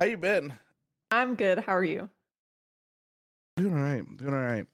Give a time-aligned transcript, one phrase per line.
[0.00, 0.54] How you been?
[1.10, 1.58] I'm good.
[1.58, 2.08] How are you?
[3.58, 4.16] Doing all right.
[4.16, 4.66] Doing all right.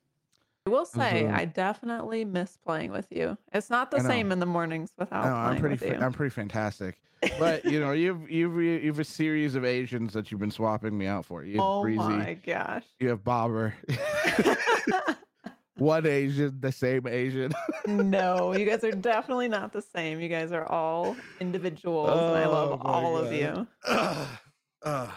[0.67, 3.36] I will say I definitely miss playing with you.
[3.52, 5.74] It's not the same in the mornings without I'm pretty.
[5.74, 6.04] with Fa- you.
[6.04, 7.00] I'm pretty fantastic.
[7.38, 11.07] But you know, you've you've you've a series of Asians that you've been swapping me
[11.07, 11.45] out for.
[11.45, 11.98] You have Oh Breezy.
[11.98, 12.84] my gosh.
[13.00, 13.74] You have Bobber.
[15.79, 17.52] One Asian, the same Asian.
[17.86, 20.20] No, you guys are definitely not the same.
[20.20, 23.34] You guys are all individuals, and I love Oh all of god.
[23.34, 23.66] you.
[24.87, 25.11] Ugh.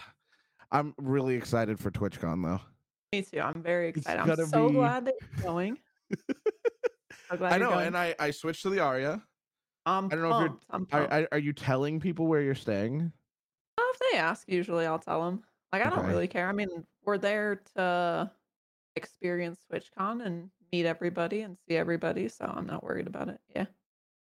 [0.71, 2.61] I'm really excited for TwitchCon though.
[3.13, 3.39] Me too.
[3.39, 4.19] I'm very excited.
[4.19, 4.75] I'm so be.
[4.75, 5.77] glad that you're going.
[7.29, 7.87] So glad I know, going.
[7.87, 9.23] and I I switched to the Aria.
[9.85, 10.59] I'm I don't know if you're.
[10.69, 13.11] I'm Are, are, you telling people where you're staying?
[13.77, 15.43] Well, if they ask, usually I'll tell them.
[15.71, 16.09] Like, I don't Okay.
[16.09, 16.49] really care.
[16.49, 16.67] I mean,
[17.03, 18.29] we're there to
[18.95, 23.39] experience TwitchCon and meet everybody and see everybody, so I'm not worried about it.
[23.55, 23.65] Yeah.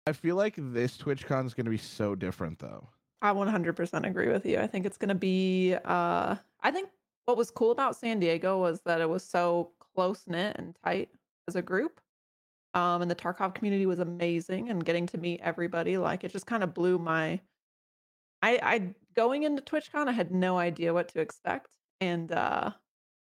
[0.05, 2.89] I feel like this TwitchCon is going to be so different though.
[3.21, 4.59] I 100% agree with you.
[4.59, 6.89] I think it's going to be uh I think
[7.25, 11.09] what was cool about San Diego was that it was so close knit and tight
[11.47, 11.99] as a group.
[12.73, 16.45] Um and the Tarkov community was amazing and getting to meet everybody like it just
[16.45, 17.39] kind of blew my
[18.43, 21.69] I I going into TwitchCon I had no idea what to expect
[22.01, 22.71] and uh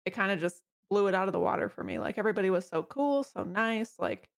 [0.05, 1.99] it kind of just blew it out of the water for me.
[1.99, 3.95] Like everybody was so cool, so nice.
[3.99, 4.29] Like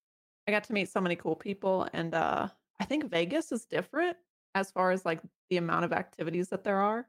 [0.46, 2.48] I got to meet so many cool people and uh
[2.80, 4.16] I think Vegas is different
[4.54, 7.06] as far as like the amount of activities that there are.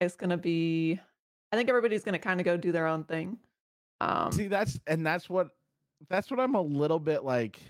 [0.00, 1.00] It's going to be
[1.52, 3.38] I think everybody's going to kind of go do their own thing.
[4.00, 5.48] Um See, that's and that's what
[6.08, 7.60] that's what I'm a little bit like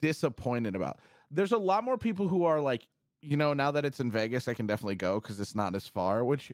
[0.00, 0.98] disappointed about.
[1.30, 2.86] There's a lot more people who are like,
[3.20, 5.86] you know, now that it's in Vegas, I can definitely go because it's not as
[5.86, 6.52] far, which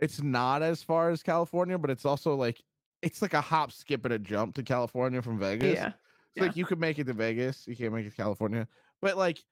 [0.00, 2.62] it's not as far as California, but it's also like
[3.02, 5.74] it's like a hop, skip, and a jump to California from Vegas.
[5.76, 5.86] yeah.
[5.88, 5.96] It's
[6.36, 6.42] Yeah.
[6.44, 8.66] like you could make it to Vegas, you can't make it to California.
[9.00, 9.42] But like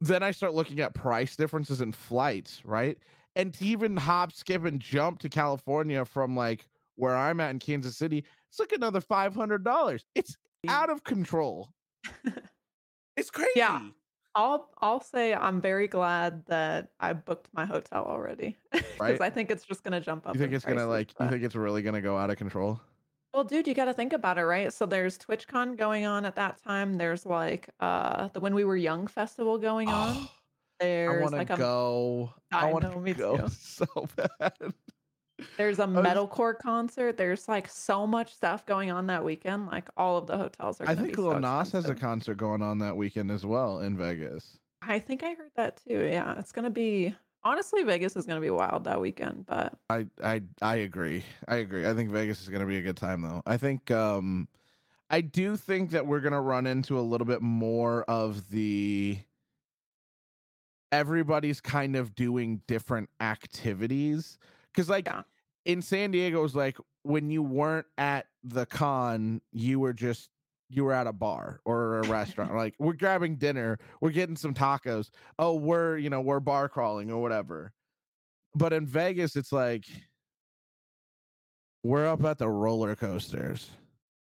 [0.00, 2.98] then I start looking at price differences in flights, right?
[3.36, 7.58] And to even hop, skip, and jump to California from like where I'm at in
[7.58, 10.04] Kansas City, it's like another five hundred dollars.
[10.14, 10.36] It's
[10.68, 11.70] out of control.
[13.16, 13.50] It's crazy.
[13.56, 13.88] Yeah.
[14.34, 19.20] I'll I'll say I'm very glad that I booked my hotel already because Right?
[19.20, 21.20] I think it's just going to jump up You think in it's gonna prices, like
[21.20, 22.80] you think it's really gonna go out of control?
[23.32, 24.72] Well, dude, you gotta think about it, right?
[24.72, 26.98] So there's TwitchCon going on at that time.
[26.98, 30.16] There's like uh the When We Were Young festival going on.
[30.16, 30.30] Oh,
[30.80, 32.34] I There's wanna like go.
[32.52, 33.48] I I know, me go too.
[33.60, 33.86] so
[34.16, 34.74] bad.
[35.56, 37.16] There's a was metalcore concert.
[37.16, 39.66] There's like so much stuff going on that weekend.
[39.66, 42.62] Like all of the hotels are I think Lil so Nas has a concert going
[42.62, 44.58] on that weekend as well in Vegas.
[44.82, 46.08] I think I heard that too.
[46.10, 47.14] Yeah, it's gonna be
[47.44, 51.24] honestly Vegas is gonna be wild that weekend, but I I I agree.
[51.48, 51.86] I agree.
[51.86, 53.42] I think Vegas is gonna be a good time though.
[53.46, 54.48] I think um
[55.08, 59.18] I do think that we're gonna run into a little bit more of the
[60.92, 64.38] everybody's kind of doing different activities.
[64.74, 65.22] Cause like yeah.
[65.64, 70.30] in San Diego it was like when you weren't at the con, you were just
[70.70, 72.54] you were at a bar or a restaurant.
[72.54, 75.10] like we're grabbing dinner, we're getting some tacos.
[75.38, 77.72] Oh, we're you know, we're bar crawling or whatever.
[78.54, 79.84] But in Vegas, it's like
[81.82, 83.70] we're up at the roller coasters.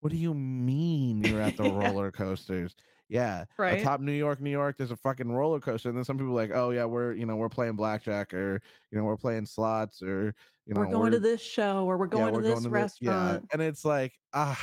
[0.01, 2.75] What do you mean you're at the yeah, roller coasters?
[3.09, 3.79] Yeah, right?
[3.79, 5.89] atop New York, New York, there's a fucking roller coaster.
[5.89, 8.61] And then some people are like, oh yeah, we're you know we're playing blackjack or
[8.91, 12.05] you know we're playing slots or you know We're going to this show or we're
[12.05, 12.81] yeah going to we're going this to the yeah.
[12.81, 13.47] restaurant.
[13.53, 14.59] And it's like ah,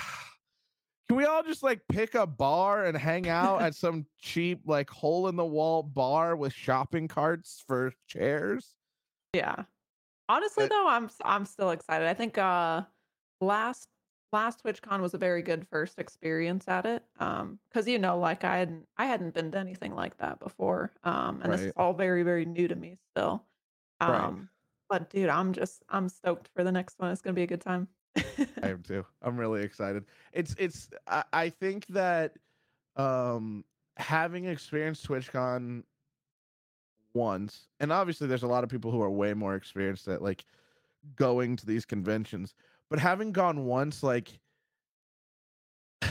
[1.08, 4.88] can we all just like pick a bar and hang out at some cheap like
[4.88, 8.74] hole in the wall bar with shopping carts for chairs?
[9.34, 9.64] Yeah.
[10.28, 12.08] Honestly It, though, I'm I'm still excited.
[12.08, 12.82] I think uh
[13.40, 13.88] last
[14.32, 17.04] last TwitchCon was a very good first experience at it.
[17.20, 20.92] Um cuz you know like I hadn't I hadn't been to anything like that before.
[21.02, 23.44] Um and this is all very very new to me still.
[24.00, 24.24] right.
[24.24, 24.48] Um
[24.88, 27.10] but dude, I'm just I'm stoked for the next one.
[27.10, 27.88] It's going to be a good time.
[28.16, 29.04] I am too.
[29.22, 30.04] I'm really excited.
[30.32, 32.36] It's it's I, I think that
[32.96, 33.64] um
[33.96, 35.82] having experienced TwitchCon
[37.14, 40.44] once, and obviously there's a lot of people who are way more experienced at like
[41.16, 42.54] going to these conventions,
[42.90, 44.38] but having gone once, like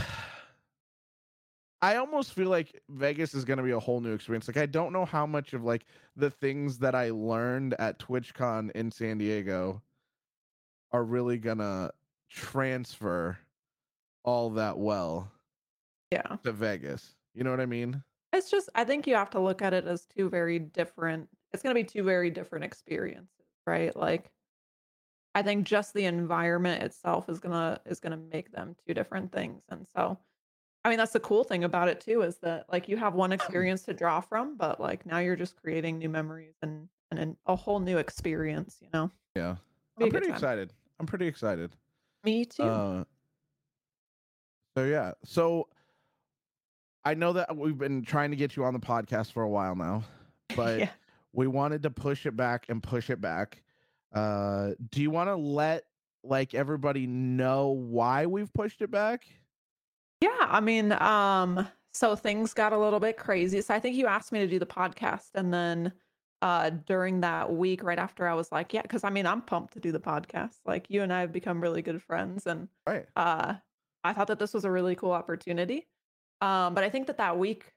[1.82, 4.48] I almost feel like Vegas is gonna be a whole new experience.
[4.48, 5.86] Like I don't know how much of like
[6.16, 9.82] the things that I learned at TwitchCon in San Diego
[10.94, 11.92] are really gonna
[12.30, 13.38] transfer
[14.24, 15.31] all that well
[16.12, 16.38] yeah.
[16.44, 17.16] to Vegas.
[17.34, 18.01] You know what I mean?
[18.31, 21.62] It's just I think you have to look at it as two very different it's
[21.62, 23.30] going to be two very different experiences,
[23.68, 23.95] right?
[23.95, 24.31] Like
[25.36, 29.63] I think just the environment itself is gonna is gonna make them two different things.
[29.69, 30.18] And so,
[30.86, 33.31] I mean, that's the cool thing about it too is that like you have one
[33.34, 37.38] experience to draw from, but like now you're just creating new memories and and an,
[37.46, 38.78] a whole new experience.
[38.81, 39.56] You know, Yeah.
[40.00, 40.74] I'm pretty excited.
[41.04, 41.76] I'm pretty excited.
[42.24, 42.64] Me too.
[42.64, 43.04] Uh,
[44.78, 45.12] so yeah.
[45.26, 45.68] So
[47.04, 49.76] I know that we've been trying to get you on the podcast for a while
[49.76, 50.06] now,
[50.56, 50.90] but yeah.
[51.34, 53.62] we wanted to push it back and push it back.
[54.14, 55.84] Uh, do you want to let
[56.24, 59.26] like everybody know why we've pushed it back?
[60.22, 63.60] Yeah, I mean, um, so things got a little bit crazy.
[63.60, 65.92] So I think you asked me to do the podcast, and then
[66.44, 69.74] uh during that week, right after I was like, yeah, because I mean, I'm pumped
[69.75, 70.62] to do the podcast.
[70.66, 73.07] Like you and I have become really good friends, and Right.
[73.18, 73.56] uh
[74.06, 75.90] I thought that this was a really cool opportunity.
[76.42, 77.74] Um, but I think that that week,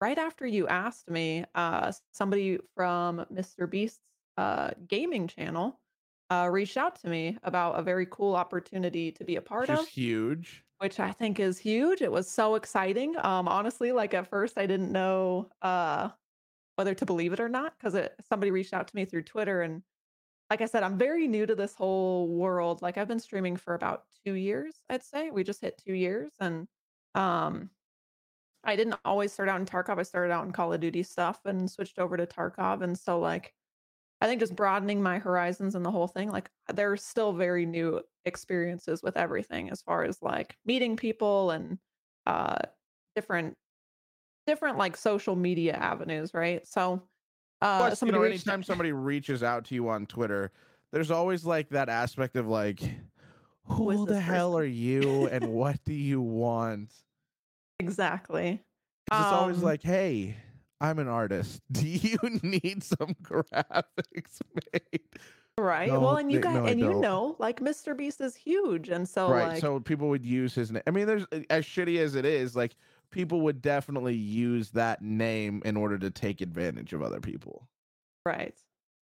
[0.00, 3.66] right after you asked me, uh, somebody from Mr.
[3.66, 4.02] Beast's
[4.38, 5.80] uh gaming channel
[6.30, 9.80] uh reached out to me about a very cool opportunity to be a part Which
[9.80, 10.64] of huge.
[10.78, 12.02] which I think is huge.
[12.02, 13.16] It was so exciting.
[13.18, 16.10] Um, honestly, like at first I didn't know uh
[16.76, 19.62] whether to believe it or not because it somebody reached out to me through Twitter
[19.62, 19.82] and
[20.50, 22.82] like I said, I'm very new to this whole world.
[22.82, 25.30] Like I've been streaming for about two years, I'd say.
[25.30, 26.32] We just hit two years.
[26.40, 26.68] And
[27.14, 27.70] um
[28.64, 29.98] I didn't always start out in Tarkov.
[29.98, 32.82] I started out in Call of Duty stuff and switched over to Tarkov.
[32.82, 33.54] And so like
[34.20, 38.00] I think just broadening my horizons and the whole thing, like there's still very new
[38.24, 41.78] experiences with everything as far as like meeting people and
[42.26, 42.58] uh
[43.14, 43.56] different
[44.46, 46.66] different like social media avenues, right?
[46.66, 47.02] So
[47.62, 50.52] uh Plus, you somebody know, anytime somebody reaches out to you on Twitter,
[50.92, 52.80] there's always like that aspect of like,
[53.64, 56.92] Who who the hell person?" are you and what do you want?
[57.78, 58.64] exactly.
[59.06, 60.36] 'Cause it's always Um, like, hey,
[60.80, 61.62] I'm an artist.
[61.72, 64.40] Do you need some graphics
[64.72, 65.00] made?
[65.56, 65.88] Right.
[65.92, 67.94] No, well, and you got no, and you know, like Mr.
[67.94, 68.88] Beast is huge.
[68.88, 69.36] And so right.
[69.36, 70.82] like so people would use his name.
[70.86, 72.74] I mean, there's as shitty as it is, like
[73.14, 77.68] people would definitely use that name in order to take advantage of other people.
[78.26, 78.58] Right.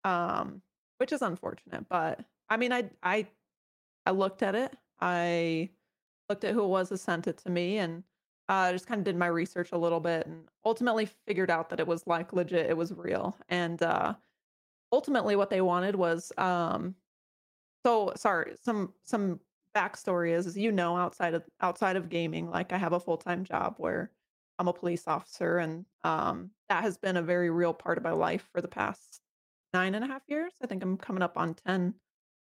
[0.05, 0.63] Um,
[0.99, 3.27] which is unfortunate, but I mean, I I
[4.05, 4.77] I looked at it.
[5.01, 5.71] I
[6.29, 8.03] looked at who it was that sent it to me, and
[8.49, 11.81] uh, just kind of did my research a little bit, and ultimately figured out that
[11.81, 12.69] it was like legit.
[12.69, 14.15] It was real, and uh,
[14.93, 16.95] ultimately, what they wanted was um.
[17.87, 19.41] So sorry, some some
[19.75, 23.19] backstory is, is you know outside of outside of gaming, like I have a full
[23.19, 24.13] time job where
[24.59, 28.13] I'm a police officer, and um, that has been a very real part of my
[28.13, 29.23] life for the past
[29.75, 30.55] nine and a half years.
[30.63, 31.95] I think I'm coming up on ten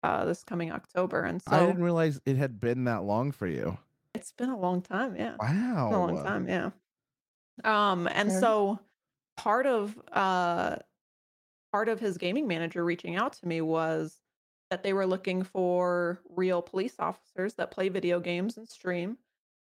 [0.04, 3.80] uh, this coming October, and I didn't realize it had been that long for you.
[4.14, 5.16] it's been a long time.
[5.16, 5.90] Yeah, Wow.
[5.90, 6.48] a long time.
[6.48, 6.72] Yeah.
[7.64, 8.34] Um, and Okay.
[8.34, 8.80] so
[9.38, 10.78] part of uh
[11.72, 14.22] part of his gaming manager reaching out to me was
[14.70, 19.18] that they were looking for real police officers that play video games and stream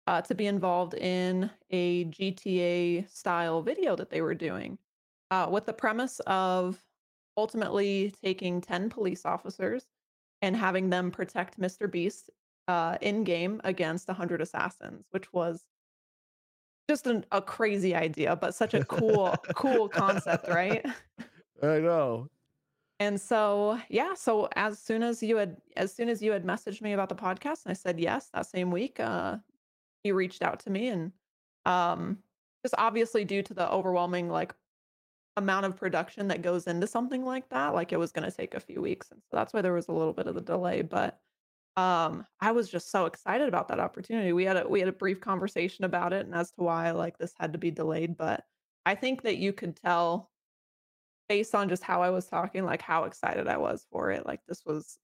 [0.06, 4.78] uh, to be involved in a GTA style video that they were doing
[5.30, 6.82] uh, with the premise of
[7.36, 9.86] ultimately taking 10 police officers
[10.42, 11.90] and having them protect Mr.
[11.90, 12.30] Beast
[12.68, 15.64] uh, in game against 100 assassins, which was
[16.88, 20.84] just an, a crazy idea, but such a cool, cool concept, right?
[21.62, 22.28] I know.
[23.00, 26.80] And so, yeah, so as soon as you had as soon as you had messaged
[26.82, 29.38] me about the podcast and I said yes that same week, uh
[30.04, 31.12] he reached out to me and
[31.66, 32.22] um
[32.64, 34.54] just obviously due to the overwhelming like
[35.36, 38.54] amount of production that goes into something like that, like it was going to take
[38.54, 40.82] a few weeks and so that's why there was a little bit of the delay,
[40.82, 41.20] but
[41.76, 44.32] um I was just so excited about that opportunity.
[44.32, 47.18] We had a we had a brief conversation about it and as to why like
[47.18, 48.46] this had to be delayed, but
[48.86, 50.30] I think that you could tell
[51.28, 54.26] based on just how I was talking, like how excited I was for it.
[54.26, 54.98] Like this was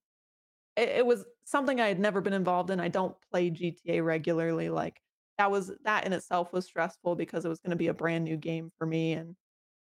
[0.76, 2.80] it, it was something I had never been involved in.
[2.80, 4.70] I don't play GTA regularly.
[4.70, 5.00] Like
[5.38, 8.24] that was that in itself was stressful because it was going to be a brand
[8.24, 9.34] new game for me and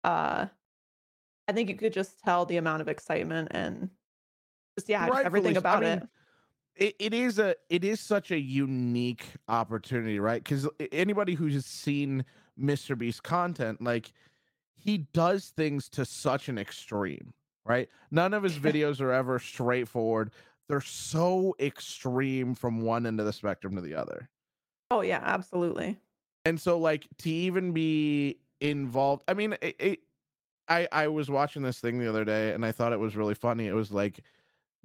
[0.04, 0.46] uh
[1.48, 3.90] I think you could just tell the amount of excitement and
[4.78, 5.58] just yeah, just everything so.
[5.58, 6.08] I about mean,
[6.76, 6.84] it.
[6.86, 12.24] it, it is a it is such a unique opportunity right because anybody who's seen
[12.58, 14.12] mr beast content like
[14.82, 17.32] he does things to such an extreme
[17.64, 17.88] right?
[18.10, 20.32] None of his videos are ever straightforward.
[20.68, 24.28] They're so extreme from one end of the spectrum to the other.
[24.90, 25.98] Oh yeah, absolutely.
[26.44, 29.98] and so like to even be involved i mean it, it,
[30.68, 33.34] i i was watching this thing the other day and i thought it was really
[33.34, 33.66] funny.
[33.66, 34.20] It was like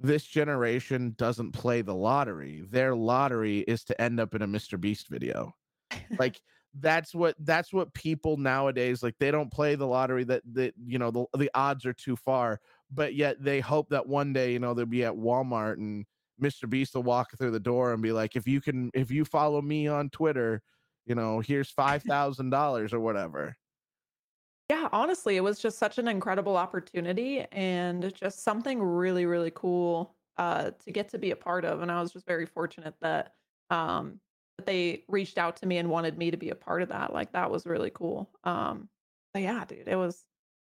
[0.00, 2.62] this generation doesn't play the lottery.
[2.70, 5.54] Their lottery is to end up in a mr beast video.
[6.18, 6.40] Like
[6.74, 10.98] that's what that's what people nowadays like they don't play the lottery that that you
[10.98, 12.60] know the, the odds are too far
[12.90, 16.04] but yet they hope that one day you know they'll be at walmart and
[16.40, 19.24] mr beast will walk through the door and be like if you can if you
[19.24, 20.62] follow me on twitter
[21.06, 23.56] you know here's five thousand dollars or whatever
[24.70, 30.14] Yeah, honestly, it was just such an incredible opportunity and just something really, really cool
[30.36, 31.80] uh, to get to be a part of.
[31.80, 33.34] And I was just very fortunate that
[33.70, 34.20] um,
[34.58, 37.12] that they reached out to me and wanted me to be a part of that.
[37.12, 38.28] Like that was really cool.
[38.44, 38.88] Um,
[39.32, 40.24] but yeah, dude, it was.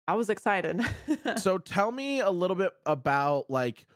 [0.06, 0.80] I was excited.
[1.37, 3.87] So tell me a little bit about like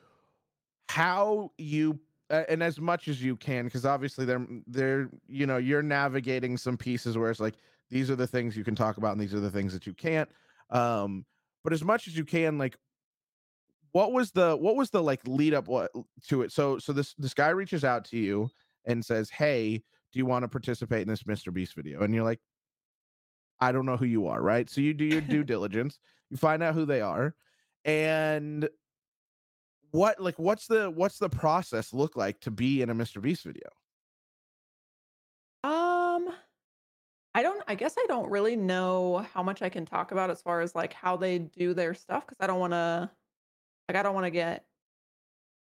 [0.88, 1.98] how you
[2.30, 6.76] and as much as you can because obviously they're they're you know you're navigating some
[6.76, 7.54] pieces where it's like
[7.90, 9.92] these are the things you can talk about and these are the things that you
[9.92, 10.28] can't
[10.70, 11.24] um
[11.62, 12.76] but as much as you can like
[13.92, 15.90] what was the what was the like lead up what
[16.26, 18.48] to it so so this this guy reaches out to you
[18.86, 22.24] and says hey do you want to participate in this mr beast video and you're
[22.24, 22.40] like
[23.60, 25.98] i don't know who you are right so you do your due diligence
[26.30, 27.34] you find out who they are
[27.84, 28.68] and
[29.90, 33.44] what like what's the what's the process look like to be in a mr beast
[33.44, 33.68] video
[35.64, 36.28] um,
[37.34, 37.62] I don't.
[37.66, 40.74] I guess I don't really know how much I can talk about as far as
[40.74, 43.10] like how they do their stuff because I don't want to.
[43.88, 44.64] Like, I don't want to get,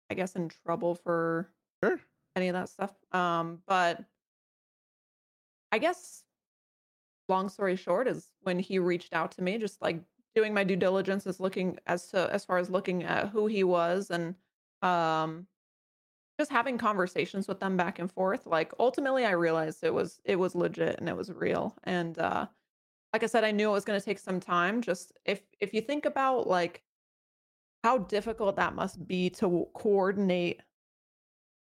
[0.10, 1.50] I guess, in trouble for
[1.84, 2.00] sure
[2.36, 2.92] any of that stuff.
[3.12, 4.04] Um, but
[5.72, 6.24] I guess
[7.30, 10.02] long story short is when he reached out to me, just like
[10.36, 13.64] doing my due diligence is looking as to as far as looking at who he
[13.64, 14.36] was and
[14.82, 15.48] um
[16.40, 18.46] just having conversations with them back and forth.
[18.46, 21.76] Like ultimately I realized it was it was legit and it was real.
[21.84, 22.48] And uh
[23.14, 24.82] like I said, I knew it was gonna take some time.
[24.82, 26.84] Just if if you think about like
[27.84, 30.62] how difficult that must be to coordinate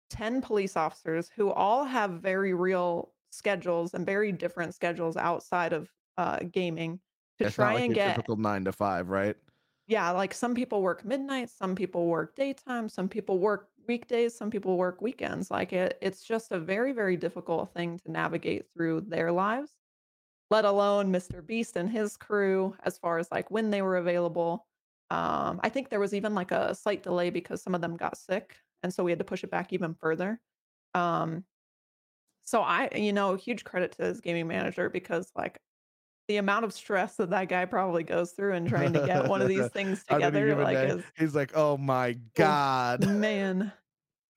[0.10, 5.92] 10 police officers who all have very real schedules and very different schedules outside of
[6.18, 7.00] uh, gaming
[7.38, 9.36] to it's try like and get typical nine to five right?
[9.88, 14.50] Yeah like some people work midnight some people work daytime some people work weekdays some
[14.50, 19.02] people work weekends like it it's just a very very difficult thing to navigate through
[19.02, 19.74] their lives
[20.50, 24.66] let alone mr beast and his crew as far as like when they were available.
[25.12, 28.18] Um i think there was even like a slight delay because some of them got
[28.18, 30.40] sick and so we had to push it back even further
[30.94, 31.44] um
[32.46, 35.60] so I, you know, huge credit to his gaming manager because like
[36.28, 39.42] the amount of stress that that guy probably goes through in trying to get one
[39.42, 43.72] of these things together, like is, he's like oh my oof, god man,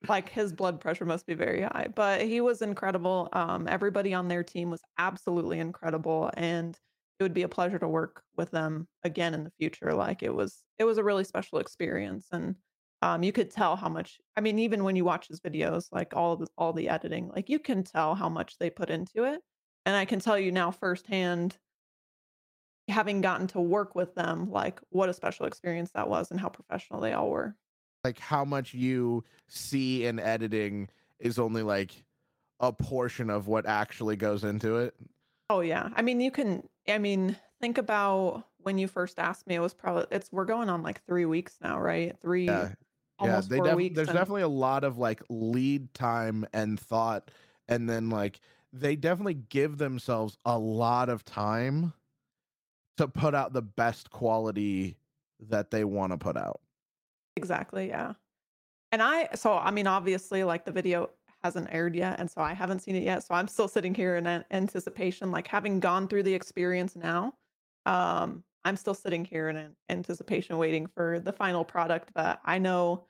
[0.07, 1.87] like his blood pressure must be very high.
[1.93, 3.29] But he was incredible.
[3.33, 6.77] Um, everybody on their team was absolutely incredible, and
[7.19, 9.93] it would be a pleasure to work with them again in the future.
[9.93, 12.55] Like it was, it was a really special experience, and
[13.01, 14.19] um, you could tell how much.
[14.35, 17.49] I mean, even when you watch his videos, like all the all the editing, like
[17.49, 19.41] you can tell how much they put into it.
[19.85, 21.57] And I can tell you now firsthand,
[22.87, 26.49] having gotten to work with them, like what a special experience that was, and how
[26.49, 27.55] professional they all were.
[28.05, 30.87] like how much you see in editing
[31.19, 32.03] is only like
[32.61, 34.93] a portion of what actually goes into it
[35.49, 35.89] Oh yeah.
[35.95, 39.73] I mean, you can I mean, think about when you first asked me, it was
[39.73, 42.15] probably it's we're going on like 3 weeks now, right?
[42.21, 42.69] 3 yeah
[43.19, 47.31] yeah they 4 def- weeks there's definitely a lot of like lead time and thought
[47.67, 48.39] and then like
[48.71, 51.93] they definitely give themselves a lot of time
[52.97, 54.97] to put out the best quality
[55.39, 56.61] that they want to put out
[57.35, 58.13] exactly, yeah.
[58.93, 61.11] And I so I mean, obviously like the video
[61.43, 63.23] hasn't aired yet and so I haven't seen it yet.
[63.25, 67.35] So I'm still sitting here in an- anticipation like having gone through the experience now.
[67.87, 72.59] Um I'm still sitting here in an anticipation waiting for the final product, but I
[72.59, 73.07] know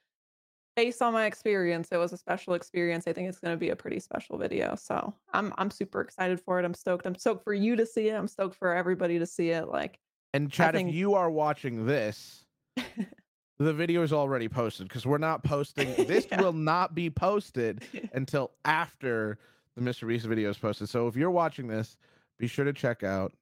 [0.80, 3.06] based on my experience, it was a special experience.
[3.06, 4.76] I think it's going to be a pretty special video.
[4.76, 6.64] So I'm I'm super excited for it.
[6.64, 7.06] I'm stoked.
[7.06, 8.14] I'm stoked for you to see it.
[8.14, 9.68] I'm stoked for everybody to see it.
[9.68, 10.00] Like
[10.34, 12.46] and chad if you are watching this
[12.78, 16.42] the video is already posted because we're not posting this yeah.
[16.42, 17.84] will not be posted
[18.14, 19.38] until after
[19.76, 20.08] the Mr.
[20.08, 20.88] Beast video is posted.
[20.88, 21.98] So if you're watching this,
[22.38, 23.34] be sure to check out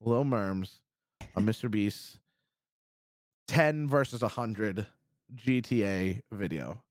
[0.00, 0.80] Lil Mermz
[1.36, 1.70] on Mr.
[1.70, 2.16] Beast.
[3.46, 4.86] 10 versus 100
[5.36, 6.82] GTA video.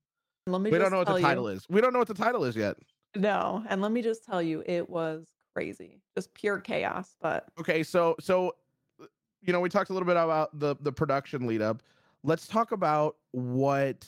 [0.47, 1.57] Let me We don't know what the title you.
[1.57, 1.65] is.
[1.69, 2.77] We don't know what the title is yet.
[3.15, 6.01] No, and let me just tell you, it was crazy.
[6.15, 7.15] Just pure chaos.
[7.21, 8.55] But Okay, so so
[9.01, 9.05] uh,
[9.41, 11.81] you know, we talked a little bit about the the production lead up.
[12.23, 14.05] Let's talk about what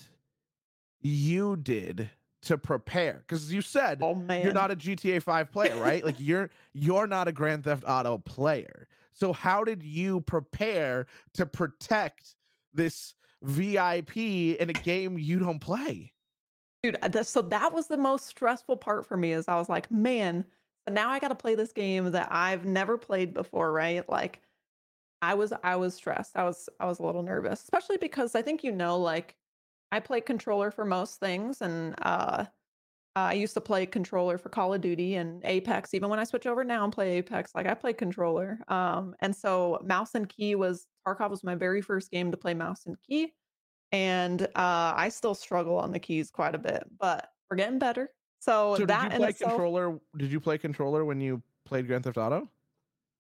[1.02, 2.10] you did
[2.44, 6.04] to prepare cuz you said oh you're not a GTA 5 player, right?
[6.04, 8.88] Like you're you're not a Grand Theft Auto player.
[9.14, 12.36] So how did you prepare to protect
[12.74, 16.14] this VIP in a game you don't play?
[16.84, 19.92] Dude, uh, so that was the most stressful part for me is I was like,
[19.92, 20.46] man,
[20.90, 24.08] now I got to play this game that I've never played before, right?
[24.10, 24.42] Like
[25.22, 26.36] I was I was stressed.
[26.36, 29.36] I was I was a little nervous, especially because I think you know like
[29.92, 32.46] I play controller for most things and uh
[33.16, 35.94] I used to play controller for Call of Duty and Apex.
[35.94, 38.60] Even when I switch over now and play Apex, like I play controller.
[38.70, 42.54] Um, and so mouse and key was Tarkov was my very first game to play
[42.54, 43.34] mouse and key.
[43.92, 48.10] And uh, I still struggle on the keys quite a bit, but we're getting better.
[48.40, 50.00] So, So did you that play itself, controller?
[50.18, 52.50] Did you play controller when you played Grand Theft Auto?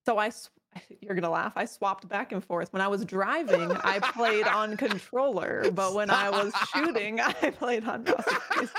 [0.06, 0.32] so I,
[1.02, 1.54] you're gonna laugh.
[1.56, 2.72] I swapped back and forth.
[2.74, 7.86] When I was driving, I played on controller, but when I was shooting, I played
[7.86, 8.70] on mouse and keys.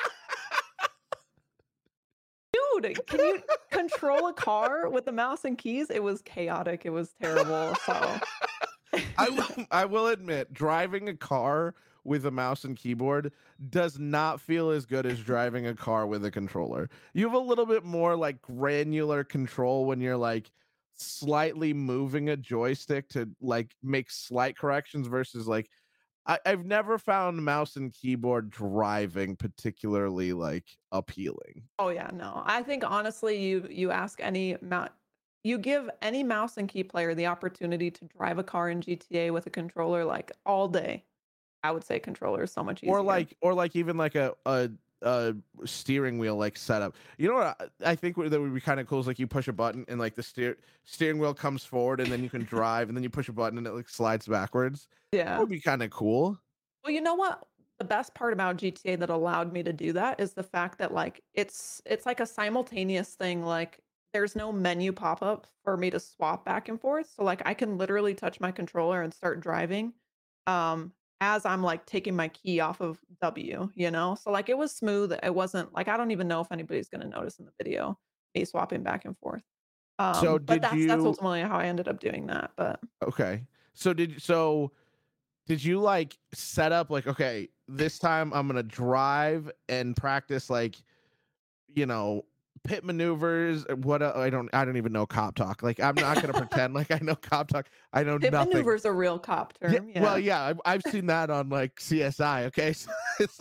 [2.52, 5.90] Dude, can you control a car with the mouse and keys?
[5.90, 6.82] It was chaotic.
[6.84, 7.74] It was terrible.
[7.86, 8.16] So
[9.18, 13.32] I will, I will admit, driving a car with a mouse and keyboard
[13.70, 16.90] does not feel as good as driving a car with a controller.
[17.14, 20.50] You have a little bit more like granular control when you're like
[20.96, 25.68] slightly moving a joystick to like make slight corrections versus like
[26.26, 31.64] I, I've never found mouse and keyboard driving particularly like appealing.
[31.78, 32.42] Oh yeah, no.
[32.46, 34.86] I think honestly, you you ask any mou
[35.44, 39.32] you give any mouse and key player the opportunity to drive a car in GTA
[39.32, 41.04] with a controller like all day.
[41.64, 42.92] I would say controller is so much easier.
[42.92, 44.68] or like or like even like a a,
[45.02, 45.34] a
[45.64, 48.88] steering wheel like setup you know what i, I think that would be kind of
[48.88, 52.00] cool is like you push a button and like the steer steering wheel comes forward
[52.00, 54.26] and then you can drive and then you push a button and it like slides
[54.26, 55.38] backwards that yeah.
[55.38, 56.36] would be kind of cool
[56.82, 57.46] Well, you know what?
[57.78, 60.92] The best part about GTA that allowed me to do that is the fact that
[60.92, 63.44] like it's it's like a simultaneous thing.
[63.44, 63.80] Like
[64.12, 67.10] there's no menu pop up for me to swap back and forth.
[67.16, 69.94] So like I can literally touch my controller and start driving
[70.46, 74.16] um as I'm like taking my key off of W, you know?
[74.16, 75.12] So like it was smooth.
[75.22, 77.98] It wasn't like I don't even know if anybody's gonna notice in the video
[78.34, 79.42] me swapping back and forth.
[79.98, 82.52] so Um, but did that's that's you ultimately how I ended up doing that.
[82.56, 84.72] But okay so did so
[85.46, 90.76] did you like set up like okay this time i'm gonna drive and practice like
[91.74, 92.24] you know
[92.64, 95.94] pit maneuvers uh, what uh, i don't i don't even know cop talk like i'm
[95.96, 98.92] not gonna pretend like i know cop talk i know pit nothing maneuver is a
[98.92, 99.88] real cop Yeah, term.
[99.88, 100.02] Yeah.
[100.02, 102.44] Well, yeah, I've, I've seen that on like CSI.
[102.46, 103.38] Okay, so it's,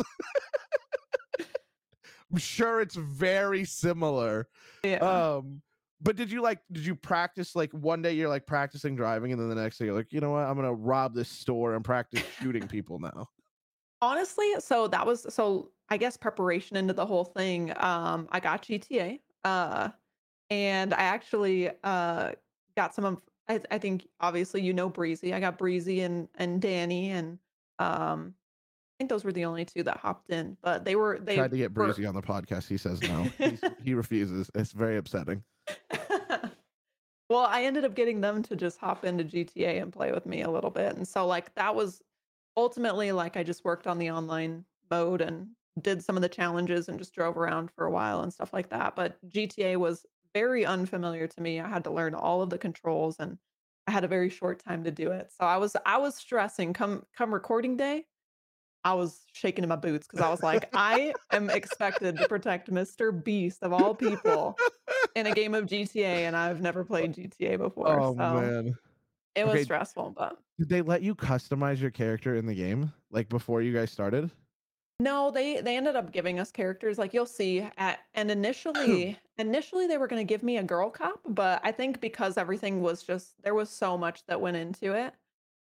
[2.31, 4.47] I'm sure it's very similar.
[4.83, 4.97] yeah.
[4.97, 5.61] Um,
[6.01, 6.59] but did you like?
[6.71, 9.85] Did you practice like one day you're like practicing driving, and then the next day
[9.85, 10.45] you're like, you know what?
[10.45, 13.27] I'm gonna rob this store and practice shooting people now.
[14.01, 17.73] Honestly, so that was so I guess preparation into the whole thing.
[17.75, 19.89] Um, I got GTA, uh,
[20.49, 22.31] and I actually uh
[22.77, 25.33] got some of I, I think obviously you know Breezy.
[25.33, 27.37] I got Breezy and and Danny and
[27.77, 31.35] um I think those were the only two that hopped in, but they were they
[31.35, 32.69] Tried to get were Breezy on the podcast.
[32.69, 33.23] He says no.
[33.37, 34.49] He's, he refuses.
[34.55, 35.43] It's very upsetting.
[37.29, 40.41] well, I ended up getting them to just hop into GTA and play with me
[40.43, 40.95] a little bit.
[40.95, 42.01] And so like that was
[42.55, 45.49] ultimately like I just worked on the online mode and
[45.79, 48.69] did some of the challenges and just drove around for a while and stuff like
[48.69, 48.95] that.
[48.95, 51.59] But GTA was very unfamiliar to me.
[51.59, 53.37] I had to learn all of the controls and
[53.87, 55.31] I had a very short time to do it.
[55.31, 58.07] So I was I was stressing come come recording day.
[58.83, 62.69] I was shaking in my boots because I was like, I am expected to protect
[62.71, 63.11] Mr.
[63.11, 64.57] Beast of all people
[65.15, 68.01] in a game of GTA, and I've never played GTA before.
[68.01, 68.77] Oh so man.
[69.35, 69.63] it was Okay.
[69.63, 73.73] stressful, but Did they let you customize your character in the game like before you
[73.73, 74.31] guys started?
[75.01, 79.87] No, they they ended up giving us characters like you'll see at and initially initially
[79.87, 83.33] they were gonna give me a girl cop, but I think because everything was just
[83.43, 85.13] there was so much that went into it.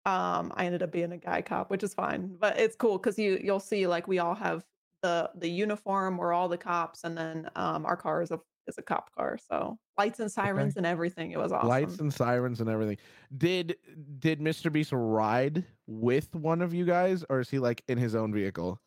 [0.05, 3.17] Um, I ended up being a guy cop, which is fine, but it's cool because
[3.17, 4.63] you you'll see like we all have
[5.01, 8.77] the the uniform, we're all the cops, and then um our car is a is
[8.77, 9.37] a cop car.
[9.49, 11.31] So lights and sirens and everything.
[11.31, 11.69] It was awesome.
[11.69, 12.97] lights and sirens and everything.
[13.37, 13.77] Did
[14.19, 14.71] did Mr.
[14.71, 18.79] Beast ride with one of you guys, or is he like in his own vehicle?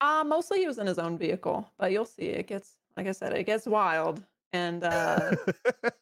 [0.00, 3.12] Uh, mostly he was in his own vehicle, but you'll see it gets, like I
[3.12, 4.22] said, it gets wild.
[4.52, 5.32] And uh,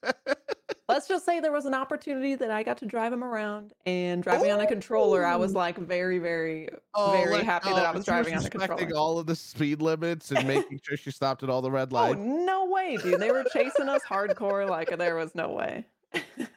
[0.89, 4.23] let's just say there was an opportunity that I got to drive him around and
[4.23, 5.25] driving on a controller.
[5.25, 8.45] I was like very, very, Oh, very like, happy that I oh, was driving on
[8.45, 8.95] a controller.
[8.97, 11.95] all of the speed limits and making sure she stopped at all the red Oh,
[11.97, 12.19] lights.
[12.21, 13.21] no way, dude.
[13.21, 14.69] They were chasing us hardcore.
[14.69, 15.85] Like there was no way.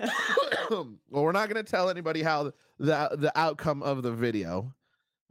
[0.69, 4.73] well, we're not going to tell anybody how the the outcome of the video.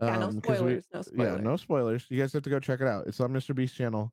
[0.00, 0.84] Yeah, no um, 'cause we- spoilers.
[0.92, 1.36] no spoilers.
[1.38, 2.06] Yeah, no spoilers.
[2.10, 3.06] You guys have to go check it out.
[3.06, 3.54] It's on Mr.
[3.54, 4.12] Beast channel.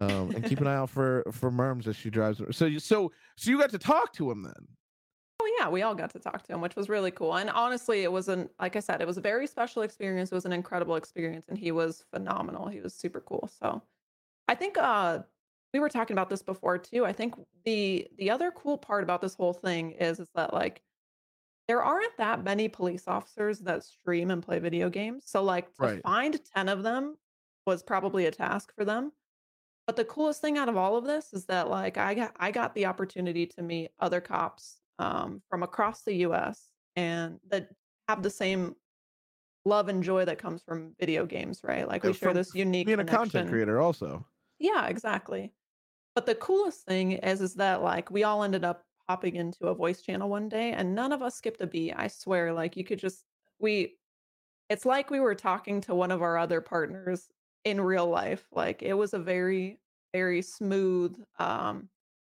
[0.00, 2.40] Um, and keep an eye out for for Mermz as she drives.
[2.56, 4.68] So you so so you got to talk to him then.
[5.40, 7.36] Oh yeah, we all got to talk to him, which was really cool.
[7.36, 10.32] And honestly, it was an like I said, it was a very special experience.
[10.32, 12.66] It was an incredible experience, and he was phenomenal.
[12.68, 13.48] He was super cool.
[13.60, 13.82] So
[14.48, 15.20] I think uh
[15.72, 17.04] we were talking about this before too.
[17.04, 20.82] I think the the other cool part about this whole thing is is that like
[21.68, 25.24] there aren't that many police officers that stream and play video games.
[25.26, 26.04] So like to Right.
[26.04, 27.18] find 10 of them
[27.66, 29.12] was probably a task for them.
[29.86, 32.50] But the coolest thing out of all of this is that, like, I got I
[32.52, 37.70] got the opportunity to meet other cops, um, from across the US and that
[38.08, 38.76] have the same
[39.64, 41.88] love and joy that comes from video games, right?
[41.88, 44.26] Like, we share this unique being a content creator also.
[44.58, 45.54] Yeah, exactly.
[46.14, 49.74] But the coolest thing is is that, like, we all ended up hopping into a
[49.74, 52.84] voice channel one day, and none of us skipped a beat, I swear, like, you
[52.84, 53.24] could just
[53.60, 53.98] we
[54.70, 57.28] it's like we were talking to one of our other partners
[57.64, 59.80] in real life, like, it was a very,
[60.14, 61.90] very smooth, um,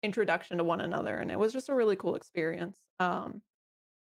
[0.03, 3.41] introduction to one another, and it was just a really cool experience, um,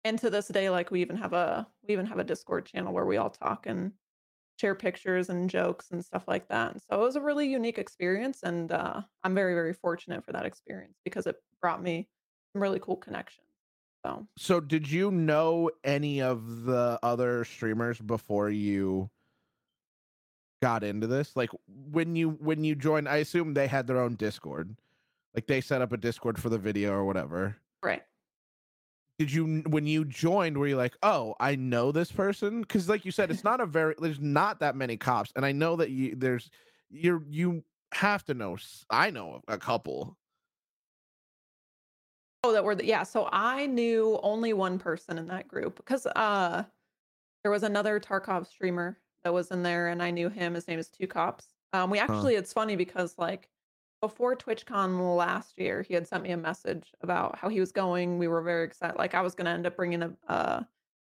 [0.04, 2.92] and to this day, like, we even have a we even have a Discord channel
[2.94, 3.92] where we all talk and
[4.60, 7.78] share pictures and jokes and stuff like that, and so it was a really unique
[7.78, 12.08] experience, and, uh, I'm very, very fortunate for that experience because it brought me
[12.60, 13.46] really cool connections,
[14.04, 19.10] so So did you know any of the other streamers before you
[20.62, 21.36] got into this?
[21.36, 24.76] Like when you when you joined, I assume they had their own Discord.
[25.34, 27.56] Like they set up a Discord for the video or whatever.
[27.82, 28.02] Right.
[29.18, 33.04] Did you when you joined were you like, "Oh, I know this person?" Cuz like
[33.04, 35.90] you said, it's not a very there's not that many cops and I know that
[35.90, 36.50] you there's
[36.90, 38.56] you're you have to know
[38.90, 40.16] i know a couple.
[42.48, 46.06] Oh, that were the yeah, so I knew only one person in that group because,
[46.06, 46.64] uh,
[47.44, 50.78] there was another Tarkov streamer that was in there, and I knew him, his name
[50.78, 51.54] is Two Cops.
[51.74, 52.28] Um, we Huh.
[52.28, 53.50] actually it's funny because, like,
[54.02, 58.18] before TwitchCon last year, he had sent me a message about how he was going,
[58.18, 60.64] we were very excited like, I was gonna end up bringing a uh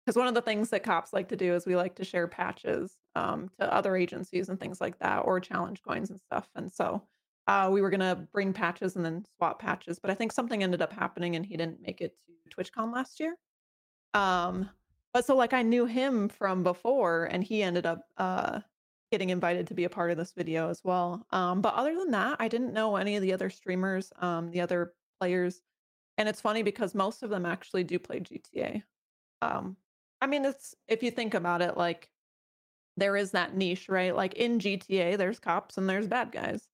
[0.07, 2.29] 'cause one of the things that cops like to do is we like to share
[2.29, 6.73] patches, um, to other agencies and things like that, or challenge coins and stuff, and
[6.73, 7.09] so,
[7.49, 10.83] uh, we were gonna bring patches and then swap patches, but I think something ended
[10.83, 12.15] up happening and he didn't make it
[12.51, 13.37] to TwitchCon last year.
[14.15, 14.71] Um,
[15.15, 18.61] but so, like, I knew him from before, and he ended up, uh,
[19.11, 21.27] getting invited to be a part of this video as well.
[21.31, 24.61] Um, but other than that, I didn't know any of the other streamers, um, the
[24.61, 25.63] other players,
[26.19, 28.83] and it's funny because most of them actually do play GTA.
[29.43, 29.77] Um,
[30.21, 32.11] I mean, it's if you think about it, like,
[32.99, 34.15] there is that niche, right?
[34.15, 36.69] Like, in GTA, there's cops and there's bad guys,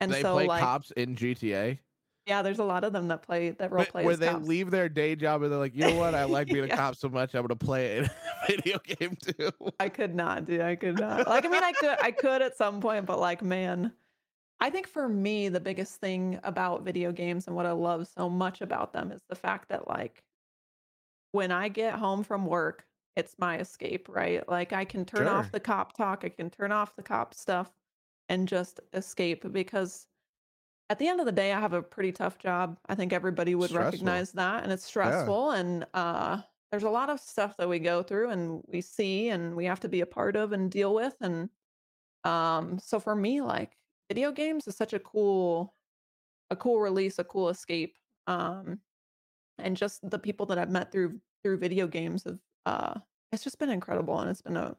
[0.00, 1.78] and They so, play like cops in GTA.
[2.26, 4.46] yeah, there's a lot of them that play that role play Where they cops.
[4.46, 6.14] leave their day job and they're like, you know what?
[6.14, 8.10] I like being a cop so much, I'm gonna play it in a
[8.48, 9.50] video game too.
[9.80, 10.60] I could not, dude.
[10.60, 11.26] I could not.
[11.26, 13.92] Like, I mean, I could, I could at some point, but like, man,
[14.60, 18.28] I think for me, the biggest thing about video games and what I love so
[18.28, 20.24] much about them is the fact that, like,
[21.32, 24.46] when I get home from work, it's my escape, right?
[24.48, 27.70] Like, I can turn off the cop talk, I can turn off the cop stuff
[28.28, 30.06] and just escape because
[30.90, 32.78] at the end of the day, I have a pretty tough job.
[32.88, 34.24] I think everybody would Stressful.
[34.24, 35.32] recognize that, and it's Yeah.
[35.32, 35.52] stressful.
[35.52, 39.56] And uh, there's a lot of stuff that we go through and we see, and
[39.56, 41.16] we have to be a part of and deal with.
[41.20, 41.50] And
[42.24, 43.78] um, so for me, like
[44.10, 45.76] video games is such a cool,
[46.50, 47.98] a cool release, a cool escape.
[48.26, 48.82] Um,
[49.58, 53.00] and just the people that I've met through through video games have uh,
[53.32, 54.76] it's just been incredible, and it's been a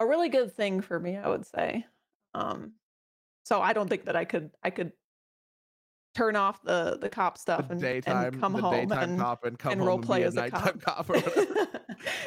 [0.00, 1.86] a really good thing for me, I would say.
[2.34, 2.74] Um,
[3.44, 4.92] so I don't think that I could I could
[6.14, 9.58] turn off the the cop stuff and and daytime, come the home and cop and
[9.58, 11.06] come and home role and play a as a nighttime cop.
[11.06, 11.68] cop or whatever.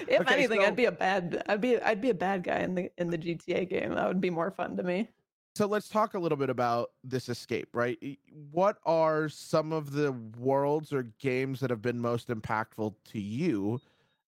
[0.07, 2.59] If Okay, anything, so I'd be a bad I'd be I'd be a bad guy
[2.59, 3.93] in the in the GTA game.
[3.95, 5.09] That would be more fun to me.
[5.55, 7.97] so let's talk a little bit about this escape, right?
[8.51, 13.79] What are some of the worlds or games that have been most impactful to you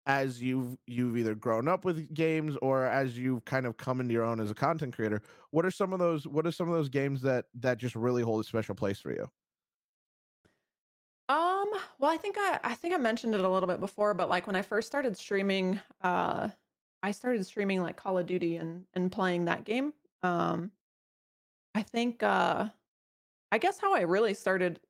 [0.06, 4.14] as you've you've either grown up with games or as you've kind of come into
[4.14, 5.22] your own as a content creator?
[5.52, 8.24] What are some of those what are some of those games that that just really
[8.24, 9.30] hold a special place for you?
[11.28, 14.30] Um, well, I think I I think I mentioned it a little bit before, but
[14.30, 16.50] like when I first started streaming, uh
[17.04, 19.94] I started streaming like Call of Duty and and playing that game.
[20.22, 20.72] Um
[21.74, 22.70] I think uh
[23.52, 24.82] I guess how I really started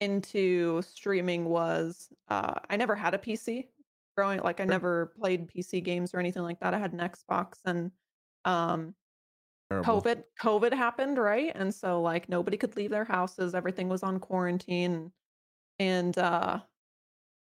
[0.00, 3.68] into streaming was uh I never had a PC
[4.16, 6.74] growing like I never played PC games or anything like that.
[6.74, 7.90] I had an Xbox and
[8.44, 8.94] um
[9.70, 10.02] Terrible.
[10.02, 11.52] COVID COVID happened, right?
[11.54, 15.12] And so like nobody could leave their houses, everything was on quarantine
[15.78, 16.60] and uh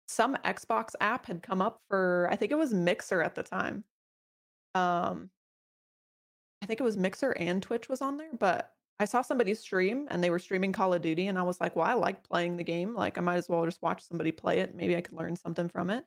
[0.07, 3.84] some Xbox app had come up for I think it was Mixer at the time.
[4.75, 5.29] Um
[6.62, 10.07] I think it was Mixer and Twitch was on there, but I saw somebody stream
[10.12, 12.57] and they were streaming Call of Duty and I was like, "Well, I like playing
[12.57, 12.93] the game.
[12.93, 14.75] Like I might as well just watch somebody play it.
[14.75, 16.05] Maybe I could learn something from it."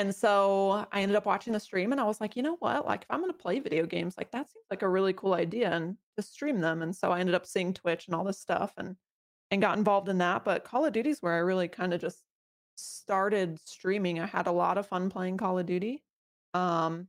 [0.00, 2.86] And so I ended up watching the stream and I was like, "You know what?
[2.86, 5.34] Like if I'm going to play video games, like that seems like a really cool
[5.34, 8.40] idea and to stream them." And so I ended up seeing Twitch and all this
[8.40, 8.96] stuff and
[9.50, 12.24] and got involved in that, but Call of Duty's where I really kind of just
[12.76, 14.20] started streaming.
[14.20, 16.04] I had a lot of fun playing Call of Duty.
[16.54, 17.08] Um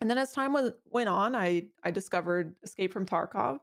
[0.00, 3.60] and then as time was, went on, I I discovered Escape from Tarkov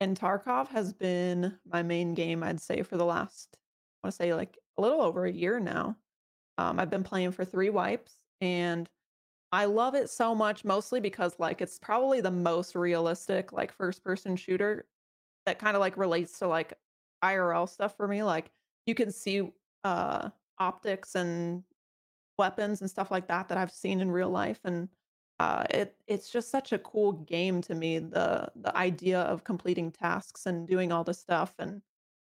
[0.00, 3.58] And Tarkov has been my main game, I'd say, for the last,
[4.04, 5.98] I wanna say, like, a little over a year now.
[6.58, 8.90] Um, I've been playing for 3 wipes, and
[9.52, 14.36] I love it so much, mostly because, like, it's probably the most realistic, like, first-person
[14.36, 14.88] shooter
[15.46, 16.74] that kinda, like, relates to, like,
[17.22, 18.52] IRL stuff for me, like,
[18.86, 19.52] you can see,
[19.84, 21.64] uh, optics and
[22.38, 24.88] weapons and stuff like that that I've seen in real life, and,
[25.40, 29.92] uh, it it's just such a cool game to me, the the idea of completing
[29.92, 31.82] tasks and doing all this stuff, and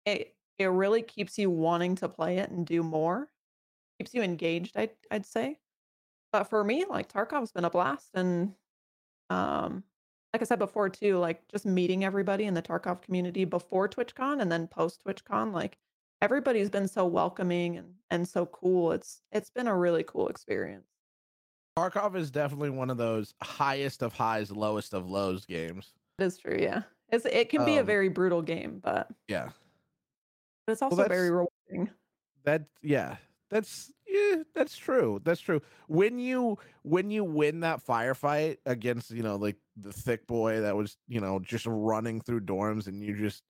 [0.07, 3.33] it it really keeps you wanting to play it and do more,
[3.99, 5.61] keeps you engaged, I'd I'd say.
[6.33, 8.55] But for me, like, Tarkov's been a blast, and,
[9.31, 9.85] um,
[10.35, 14.41] like I said before too, like, just meeting everybody in the Tarkov community before TwitchCon
[14.43, 15.79] and then post TwitchCon, like,
[16.23, 20.89] everybody's been so welcoming and and so cool, it's it's been a really cool experience.
[21.79, 25.95] Tarkov is definitely one of those highest of highs, lowest of lows games.
[26.19, 26.83] It is true, yeah.
[27.11, 29.53] It's it can be a Um, very brutal game, but yeah.
[30.67, 31.91] but it's Well, also very rewarding.
[32.45, 33.19] that yeah.
[33.51, 35.21] That's yeah, that's true.
[35.25, 35.63] That's true.
[35.87, 40.77] When you when you win that firefight against, you know, like the thick boy that
[40.77, 43.43] was, you know, just running through dorms and you just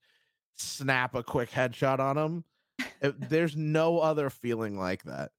[0.54, 2.44] snap a quick headshot on him,
[3.02, 5.32] uh, there's no other feeling like that.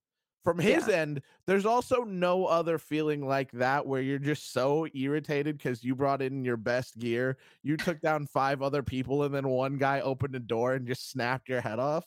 [0.43, 0.95] From his Yeah.
[0.95, 5.95] end, there's also no other feeling like that where you're just so irritated because you
[5.95, 9.99] brought in your best gear, you took down five other people, and then one guy
[10.01, 12.05] opened a door and just snapped your head off.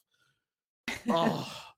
[1.08, 1.71] Oh,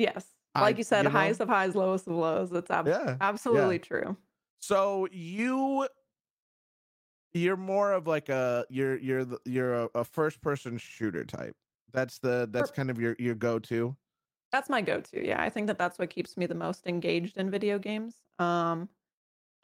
[0.00, 0.34] Yes.
[0.58, 1.10] Like I you said, you know?
[1.10, 2.50] highest of highs, lowest of lows.
[2.50, 3.18] That's abs Yeah,
[3.50, 3.68] yeah.
[3.68, 4.16] absolutely true.
[4.60, 5.88] So you
[7.32, 11.56] you're more of like a you're you're the you're a, a first person shooter type.
[11.92, 13.96] That's the that's kind of your your go-to.
[14.52, 17.50] that's my go-to, yeah, I think that that's what keeps me the most engaged in
[17.50, 18.16] video games.
[18.38, 18.88] Um,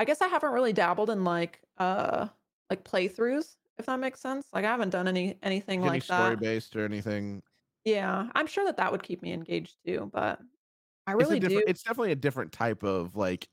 [0.00, 2.28] I guess I haven't really dabbled in, like, uh,
[2.70, 4.48] like, playthroughs, if that makes sense.
[4.52, 6.36] Like, I haven't done any anything Any like story that.
[6.36, 7.42] based or anything.
[7.86, 10.40] Yeah, I'm sure that that would keep me engaged too, but
[11.06, 13.48] I It's really do it's definitely a different type of like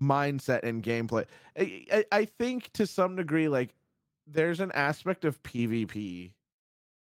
[0.00, 1.26] mindset and gameplay.
[1.56, 3.74] I, I I think to some degree like
[4.26, 6.34] there's an aspect of PvP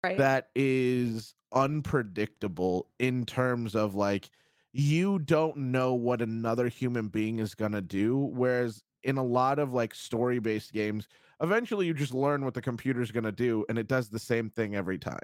[0.04, 0.28] right?
[0.28, 4.30] that is unpredictable in terms of like
[4.74, 9.60] you don't know what another human being is going to do whereas in a lot
[9.60, 11.08] of like story based games
[11.42, 14.50] eventually you just learn what the computer's going to do and it does the same
[14.50, 15.20] thing every time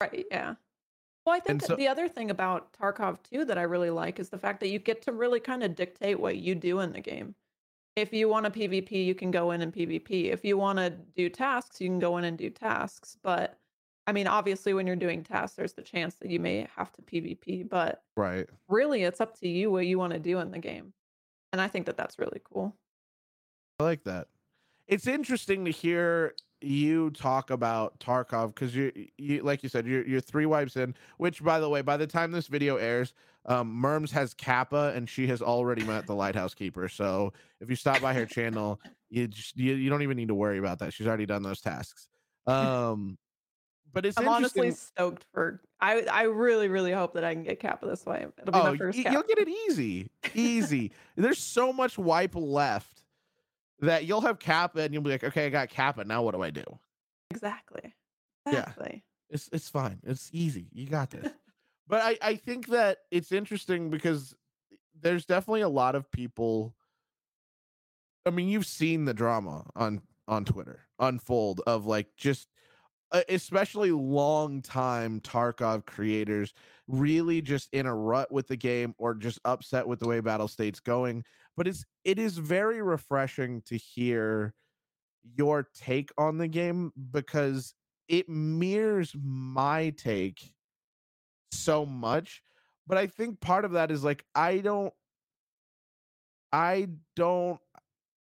[0.00, 0.54] Right, yeah.
[1.26, 4.20] Well, I and think so the other thing about Tarkov too that I really like
[4.20, 7.00] is the fact that you get to really kinda dictate what you do in the
[7.00, 7.36] game.
[7.96, 10.26] If you want a PvP, you can go in and PvP.
[10.30, 13.60] If you wanna do tasks, you can go in and do tasks, but,
[14.06, 17.02] I mean, obviously, when you're doing tasks, there's the chance that you may have to
[17.02, 20.94] PvP, but right really, it's up to you what you wanna do in the game,
[21.52, 22.78] and I think that that's really cool.
[23.78, 24.28] i like that
[24.88, 30.06] it's interesting to hear you talk about Tarkov because you, you, like you said, you're,
[30.06, 30.94] you're three wipes in.
[31.18, 33.14] Which, by the way, by the time this video airs,
[33.46, 36.88] um, Merms has Kappa and she has already met the lighthouse keeper.
[36.88, 40.34] So if you stop by her channel, you just you, you don't even need to
[40.34, 40.92] worry about that.
[40.92, 42.08] She's already done those tasks.
[42.46, 43.18] Um,
[43.92, 47.58] but it's I'm honestly stoked for I I really, really hope that I can get
[47.60, 48.26] Kappa this way.
[48.38, 50.92] It'll be Oh, my y- first you'll get it easy, easy.
[51.16, 52.99] There's so much wipe left
[53.80, 56.04] that you'll have Kappa and you'll be like, okay, I got Kappa.
[56.04, 56.64] Now what do I do?
[57.30, 57.94] Exactly.
[58.50, 58.72] Yeah.
[59.28, 60.00] It's it's fine.
[60.04, 60.68] It's easy.
[60.72, 61.30] You got this.
[61.86, 64.34] But I I think that it's interesting because
[65.00, 66.74] there's definitely a lot of people.
[68.26, 72.48] I mean, you've seen the drama on on Twitter unfold of like just
[73.28, 76.54] especially long time Tarkov creators
[76.86, 80.80] really just in a rut with the game or just upset with the way Battlestate's
[80.80, 81.24] going.
[81.56, 84.54] But it's it is very refreshing to hear
[85.36, 87.74] your take on the game because
[88.08, 90.52] it mirrors my take
[91.52, 92.42] so much.
[92.86, 94.92] But I think part of that is like I don't
[96.52, 97.60] I don't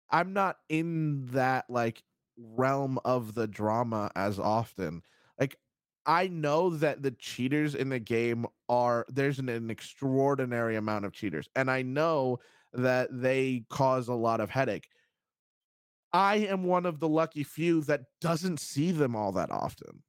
[0.10, 2.04] I'm not in that like
[2.38, 5.02] realm of the drama as often.
[5.40, 5.58] Like
[6.06, 11.14] I know that the cheaters in the game are there's an, an extraordinary amount of
[11.14, 12.40] cheaters and I know
[12.74, 14.88] that they cause a lot of headache.
[16.14, 20.04] I am one of the lucky few that doesn't see them all that often.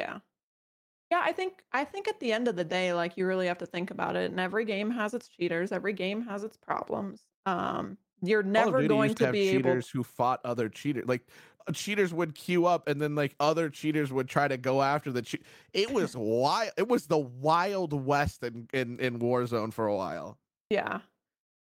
[0.00, 0.18] Yeah.
[1.10, 3.58] Yeah, I think I think at the end of the day, like you really have
[3.58, 4.30] to think about it.
[4.30, 5.70] And every game has its cheaters.
[5.70, 7.22] Every game has its problems.
[7.44, 11.04] Um, you're never Duty going to to have be able cheaters who fought other cheaters.
[11.06, 11.22] Like
[11.68, 15.12] uh, cheaters would queue up and then like other cheaters would try to go after
[15.12, 15.44] the cheat.
[15.72, 16.72] It was wild.
[16.76, 20.38] It was the wild west in, in in Warzone for a while.
[20.70, 21.00] Yeah.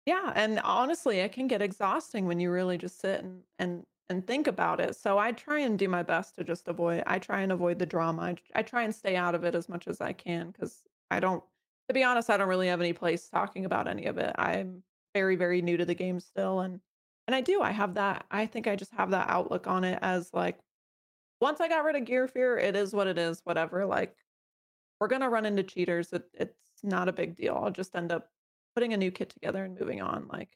[0.06, 4.26] Yeah, and honestly, it can get exhausting when you really just sit and and and
[4.26, 4.96] think about it.
[4.96, 7.86] So I try and do my best to just avoid I try and avoid the
[7.86, 8.22] drama.
[8.24, 11.20] I, I try and stay out of it as much as I can because I
[11.20, 11.44] don't
[11.88, 14.34] to be honest, I don't really have any place talking about any of it.
[14.38, 14.84] I'm
[15.14, 16.82] very, very new to the game still and
[17.28, 17.62] and I do.
[17.62, 20.60] I have that I think I just have that outlook on it as like
[21.42, 23.86] once I got rid of gear fear, it is what it is, whatever.
[23.86, 24.18] Like
[25.00, 26.14] we're gonna run into cheaters.
[26.14, 27.56] It, it's not a big deal.
[27.56, 28.32] I'll just end up
[28.76, 30.28] putting a new kit together and moving on.
[30.32, 30.50] Like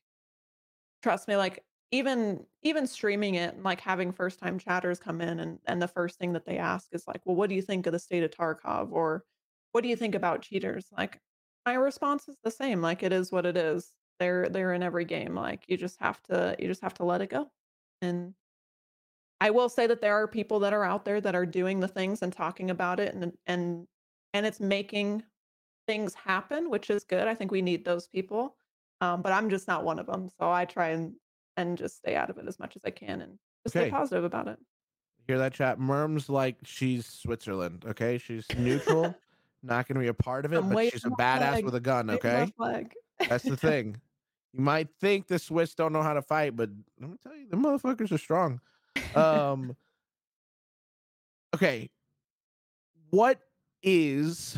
[1.03, 5.39] trust me, like even even streaming it and like having first time chatters come in
[5.39, 7.85] and and the first thing that they ask is like, well, what do you think
[7.87, 8.91] of the state of Tarkov?
[8.91, 9.23] Or
[9.71, 10.87] what do you think about cheaters?
[10.95, 11.19] Like
[11.65, 12.81] my response is the same.
[12.81, 13.93] Like it is what it is.
[14.19, 15.35] They're they're in every game.
[15.35, 17.51] Like you just have to you just have to let it go.
[18.01, 18.33] And
[19.41, 21.87] I will say that there are people that are out there that are doing the
[21.87, 23.87] things and talking about it and and
[24.33, 25.23] and it's making
[25.87, 27.27] things happen, which is good.
[27.27, 28.55] I think we need those people.
[29.01, 30.29] Um, but I'm just not one of them.
[30.39, 31.13] So I try and
[31.57, 34.23] and just stay out of it as much as I can and just stay positive
[34.23, 34.57] about it.
[35.27, 35.79] Hear that chat?
[35.79, 37.85] Merm's like she's Switzerland.
[37.87, 39.15] Okay, she's neutral,
[39.63, 41.65] not going to be a part of it, I'm but she's a badass flag.
[41.65, 42.09] with a gun.
[42.11, 42.47] Okay,
[43.27, 43.99] that's the thing.
[44.53, 46.69] You might think the Swiss don't know how to fight, but
[46.99, 48.61] let me tell you, the motherfuckers are strong.
[49.13, 49.77] Um,
[51.53, 51.89] okay,
[53.11, 53.39] what
[53.81, 54.57] is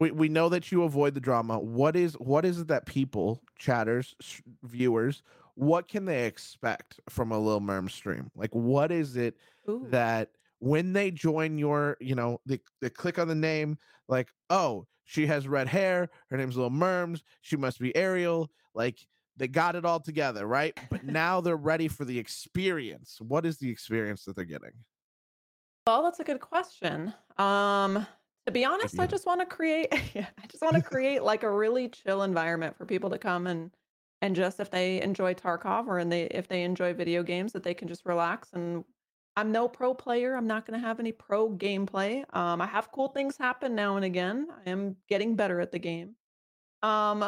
[0.00, 1.58] we we know that you avoid the drama.
[1.58, 5.22] What is what is it that people, chatters, sh- viewers,
[5.54, 8.30] what can they expect from a Lil Merm stream?
[8.36, 9.36] Like, what is it
[9.68, 9.86] Ooh.
[9.90, 10.30] that
[10.60, 13.76] when they join your, you know, they, they click on the name,
[14.08, 19.04] like, oh, she has red hair, her name's Lil Mermz, she must be Ariel, like
[19.36, 20.78] they got it all together, right?
[20.90, 23.18] But now they're ready for the experience.
[23.20, 24.72] What is the experience that they're getting?
[25.88, 27.14] Well, that's a good question.
[27.36, 28.06] Um,
[28.48, 31.42] to be honest, I just want to create yeah, I just want to create like
[31.42, 33.70] a really chill environment for people to come and
[34.22, 37.62] and just if they enjoy Tarkov or and they if they enjoy video games that
[37.62, 38.84] they can just relax and
[39.36, 40.34] I'm no pro player.
[40.34, 42.24] I'm not going to have any pro gameplay.
[42.34, 44.48] Um, I have cool things happen now and again.
[44.66, 46.16] I am getting better at the game.
[46.82, 47.20] Um,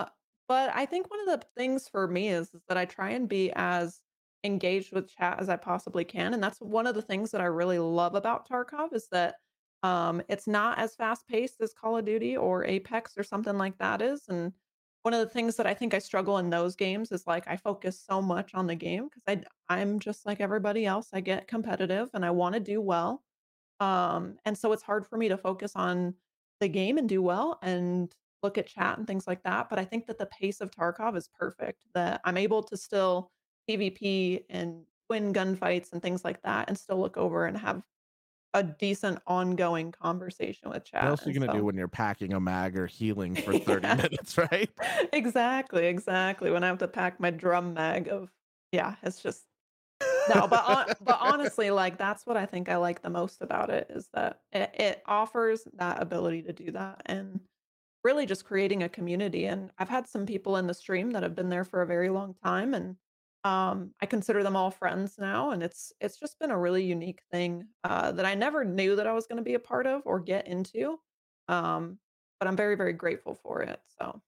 [0.49, 3.29] but I think one of the things for me is, is that I try and
[3.29, 4.01] be as
[4.43, 7.45] engaged with chat as I possibly can, and that's one of the things that I
[7.45, 9.37] really love about Tarkov is that
[9.83, 13.79] um, it's not as fast paced as Call of Duty or Apex or something like
[13.79, 14.23] that is.
[14.29, 14.53] And
[15.03, 17.57] one of the things that I think I struggle in those games is like I
[17.57, 19.23] focus so much on the game because
[19.69, 21.09] I I'm just like everybody else.
[21.13, 23.23] I get competitive and I want to do well.
[23.81, 26.15] Um, and so it's hard for me to focus on
[26.61, 29.71] the game and do well and look at chat and things like that.
[29.71, 33.31] But I think that the pace of Tarkov is perfect, that I'm able to still
[33.69, 37.83] PvP and win gunfights and things like that and still look over and have
[38.55, 41.05] a decent ongoing conversation with What chat.
[41.05, 43.95] else are you gonna do when you're packing a mag or healing for 30 yeah.
[43.95, 44.71] minutes, right?
[45.13, 46.51] Exactly, exactly.
[46.51, 48.31] When I have to pack my drum mag of
[48.73, 49.47] yeah, it's just
[50.35, 53.89] no, but but honestly, like, that's what I think I like the most about it
[53.91, 57.41] is that it it offers that ability to do that and
[58.05, 61.35] really just creating a community, and I've had some people in the stream that have
[61.35, 62.97] been there for a very long time, and,
[63.45, 67.23] um, I consider them all friends now, and it's it's just been a really unique
[67.31, 70.21] thing, uh, that I never knew that I was gonna be a part of or
[70.21, 70.99] get into,
[71.49, 71.99] um,
[72.39, 74.21] but I'm very, very grateful for it, so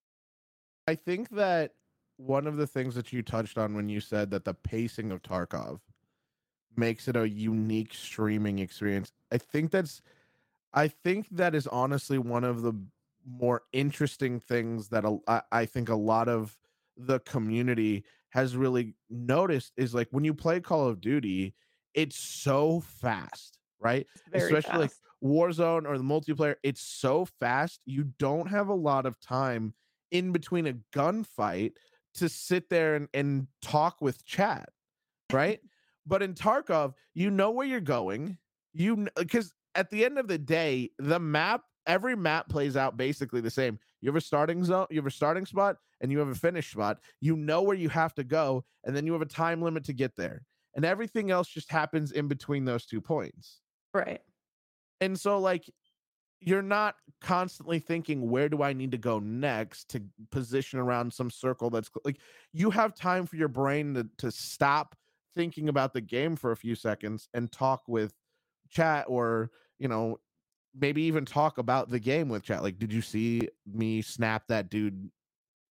[0.86, 1.74] I think that
[2.16, 5.22] one of the things that you touched on when you said that the pacing of
[5.22, 5.80] Tarkov
[6.76, 9.12] makes it a unique streaming experience.
[9.30, 10.02] I think that's
[10.72, 12.72] I think that is honestly one of the
[13.26, 16.56] more interesting things that a, I, I think a lot of
[16.96, 21.54] the community has really noticed is like when you play Call of Duty,
[21.94, 24.06] it's so fast, right?
[24.32, 24.92] Especially like.
[25.24, 27.78] Warzone or the multiplayer, it's so fast.
[27.86, 29.72] You don't have a lot of time
[30.10, 31.74] in between a gunfight
[32.14, 34.68] to sit there and, and talk with chat
[35.32, 35.60] right?
[36.04, 38.36] But in Tarkov, you know where you're going.
[38.72, 43.40] You because at the end of the day, the map, every map plays out basically
[43.40, 43.78] the same.
[44.00, 46.70] You have a starting zone, you have a starting spot, and you have a finish
[46.70, 46.98] spot.
[47.20, 49.92] You know where you have to go, and then you have a time limit to
[49.92, 50.42] get there.
[50.74, 53.60] And everything else just happens in between those two points.
[53.92, 54.22] Right.
[55.00, 55.68] And so like
[56.44, 61.30] you're not constantly thinking where do I need to go next to position around some
[61.30, 62.18] circle that's like
[62.52, 64.96] you have time for your brain to, to stop
[65.34, 68.12] thinking about the game for a few seconds and talk with
[68.70, 70.18] chat or you know
[70.78, 74.70] maybe even talk about the game with chat like did you see me snap that
[74.70, 75.10] dude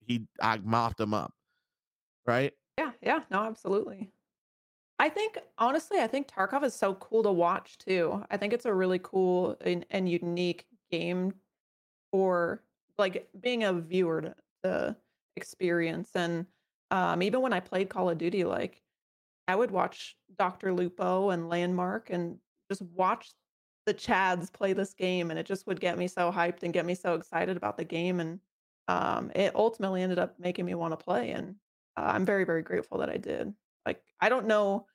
[0.05, 1.33] he i mopped him up
[2.25, 4.11] right Yeah, yeah, no, absolutely.
[4.99, 8.23] I think honestly, I think Tarkov is so cool to watch too.
[8.29, 11.33] I think it's a really cool and, and unique game
[12.11, 12.63] for
[12.97, 14.95] like being a viewer to, to
[15.35, 16.09] experience.
[16.15, 16.45] And
[16.91, 18.81] um, even when I played Call of Duty, like
[19.47, 20.73] I would watch Dr.
[20.73, 22.37] Lupo and Lvndmark and
[22.69, 23.31] just watch
[23.85, 26.85] the Chads play this game, and it just would get me so hyped and get
[26.85, 28.39] me so excited about the game, and,
[28.87, 31.57] um, it ultimately ended up making me wanna play, and,
[31.97, 33.53] uh, I'm very, very grateful that I did.
[33.85, 34.87] Like, I don't know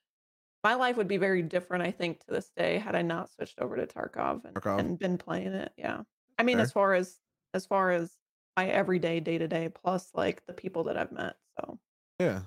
[0.65, 3.61] my life would be very different, I think, to this day had I not switched
[3.61, 4.79] over to Tarkov and Tarkov.
[4.79, 6.03] and been playing it, yeah.
[6.39, 6.61] I mean, Fair.
[6.61, 7.21] as far as
[7.55, 8.19] as far as
[8.57, 11.79] my everyday day-to-day plus, like, the people that I've met, so
[12.21, 12.43] Yeah.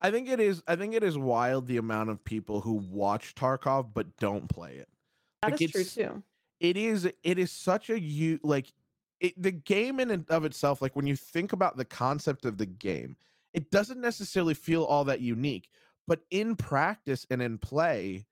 [0.00, 3.34] I think it is I think it is wild the amount of people who watch
[3.34, 4.88] Tarkov but don't play it.
[5.42, 6.22] That Like is true too.
[6.60, 8.72] it is it is such a you like
[9.20, 12.58] it, the game in and of itself like when you think about the concept of
[12.58, 13.16] the game
[13.54, 15.68] it doesn't necessarily feel all that unique
[16.06, 18.24] but in practice and in play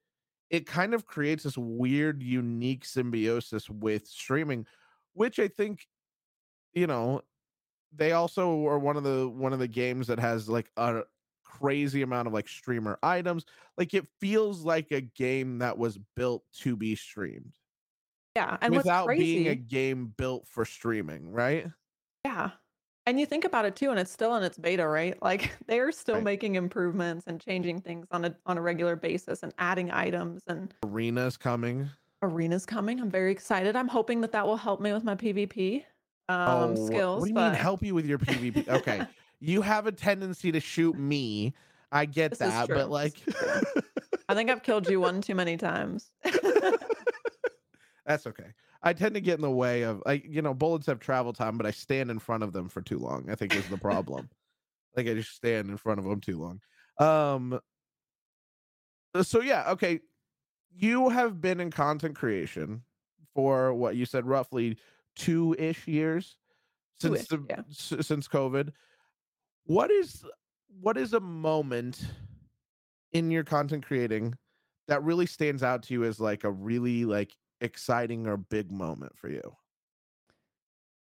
[0.51, 4.67] it kind of creates this weird unique symbiosis with streaming
[5.15, 5.87] which i think
[6.75, 7.21] you know
[7.95, 11.03] they also are one of the one of the games that has like a
[11.47, 13.45] crazy amount of like streamer items
[13.79, 17.59] like it feels like a game that was built to be streamed
[18.35, 21.69] Yeah, and what's without being a game built for streaming, right?
[22.25, 22.53] yeah,
[23.07, 25.21] and you think about it too, and it's still in its beta, right?
[25.23, 26.23] Like, they're still Right.
[26.23, 30.75] making improvements and changing things on a on a regular basis and adding items, and
[30.83, 31.91] Arena's coming.
[32.23, 35.85] arena's coming, I'm very excited, I'm hoping that that will help me with my PvP,
[36.47, 38.69] Oh, um, what, what do you mean help you with your PvP?
[38.69, 39.05] Okay.
[39.41, 41.55] You have a tendency to shoot me.
[41.93, 43.15] I get this that, but like.
[44.29, 46.11] I think I've killed you one too many times.
[48.05, 48.53] that's okay.
[48.83, 51.57] I tend to get in the way of like, you know, bullets have travel time,
[51.57, 53.31] but I stand in front of them for too long.
[53.31, 54.29] I think is the problem.
[54.97, 56.61] like I just stand in front of them too long.
[56.99, 57.61] Um
[59.23, 60.01] so yeah, okay.
[60.75, 62.83] You have been in content creation
[63.35, 64.77] for what you said roughly
[65.15, 66.37] two-ish years
[67.01, 67.61] since Two-ish, the yeah.
[67.71, 68.73] s- since COVID.
[69.67, 70.25] What is
[70.81, 72.07] what is a moment
[73.13, 74.35] in your content creating
[74.89, 79.17] that really stands out to you as like a really like exciting or big moment
[79.17, 79.57] for you?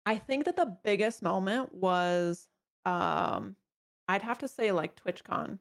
[0.06, 2.48] I think that the biggest moment was,
[2.86, 3.56] um,
[4.08, 5.58] I'd have to say like TwitchCon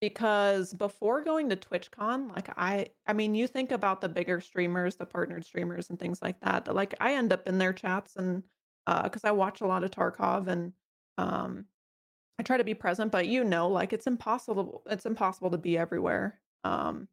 [0.00, 4.96] because before going to TwitchCon, like I, I mean, you think about the bigger streamers,
[4.96, 6.72] the partnered streamers, and things like that.
[6.72, 8.42] Like I end up in their chats and
[8.86, 10.72] because I watch a lot of Tarkov and
[11.18, 11.64] um,
[12.38, 14.82] I try to be present, but you know, like it's impossible.
[14.86, 16.40] It's impossible to be everywhere.
[16.64, 17.08] Um,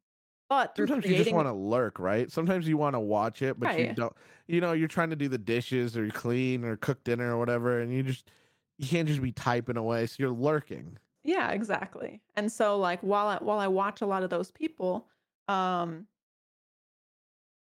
[0.49, 2.32] but through Sometimes you just want to lurk, right?
[2.32, 4.13] Sometimes you want to watch it, but you don't.
[4.47, 7.80] You know, you're trying to do the dishes or clean or cook dinner or whatever,
[7.80, 8.30] and you just
[8.78, 10.97] you can't just be typing away, so you're lurking.
[11.24, 12.21] Yeah, exactly.
[12.36, 15.07] And so like while I while I watch a lot of those people,
[15.47, 16.07] um,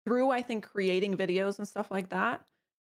[0.04, 2.44] through I think creating videos and stuff like that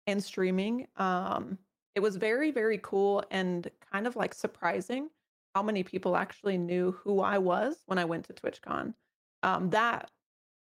[0.07, 1.57] and streaming, um,
[1.95, 5.09] it was very, very cool and kind of like surprising
[5.55, 8.93] how many people actually knew who I was when I went to TwitchCon.
[9.41, 10.11] Um, that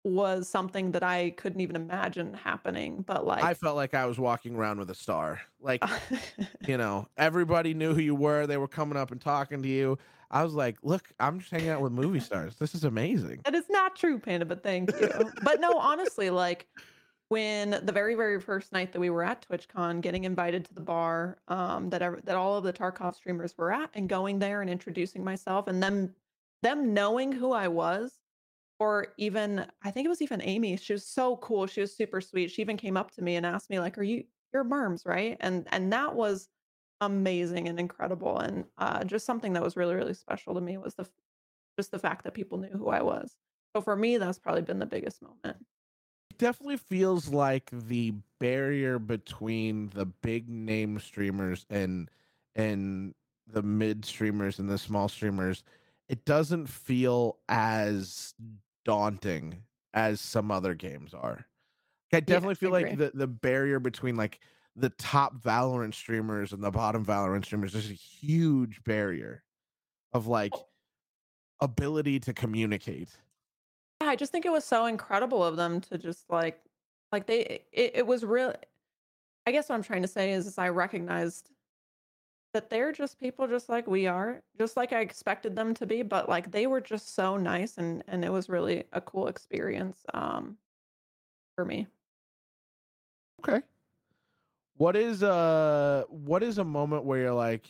[0.04, 4.18] was something that I couldn't even imagine happening, but like, I felt like I was
[4.18, 5.40] walking around with a star.
[5.58, 5.82] Like
[6.68, 8.46] You know, everybody knew who you were.
[8.46, 9.98] They were coming up and talking to you.
[10.30, 12.56] I was like, look, I'm just hanging out with movie stars.
[12.56, 13.40] This is amazing.
[13.46, 15.10] That is not true, Panda, but thank you.
[15.42, 16.66] But no, honestly, like
[17.28, 20.80] when the very, very first night that we were at TwitchCon, getting invited to the
[20.80, 24.60] bar um, that ev- that all of the Tarkov streamers were at, and going there
[24.60, 26.14] and introducing myself, and them
[26.62, 28.18] them knowing who I was,
[28.78, 30.76] or even I think it was even Amy.
[30.76, 31.66] She was so cool.
[31.66, 32.50] She was super sweet.
[32.50, 35.36] She even came up to me and asked me like, "Are you you're Mermz, right?"
[35.40, 36.48] And and that was
[37.00, 40.94] amazing and incredible, and uh, just something that was really, really special to me was
[40.94, 41.08] the
[41.78, 43.36] just the fact that people knew who I was.
[43.74, 45.56] So for me, that's probably been the biggest moment.
[46.34, 52.10] It definitely feels like the barrier between the big name streamers and
[52.56, 53.14] and
[53.46, 55.62] the mid streamers and the small streamers,
[56.08, 58.34] it doesn't feel as
[58.84, 59.62] daunting
[59.92, 61.46] as some other games are.
[62.12, 64.40] I Yeah, definitely I feel like the the barrier between like
[64.74, 69.44] the top Valorant streamers and the bottom Valorant streamers is a huge barrier
[70.12, 70.68] of like Well,
[71.60, 73.10] ability to communicate.
[74.04, 76.60] Yeah, I just think it was so incredible of them to just like,
[77.12, 78.54] like they, it, it was real.
[79.46, 81.50] I guess what I'm trying to say is, is I recognized
[82.52, 86.02] that they're just people just like we are, just like I expected them to be,
[86.02, 89.98] but like they were just so nice and and it was really a cool experience
[90.14, 90.56] um
[91.56, 91.86] for me.
[93.40, 93.64] Okay.
[94.76, 97.66] What is uh what is a moment where you're like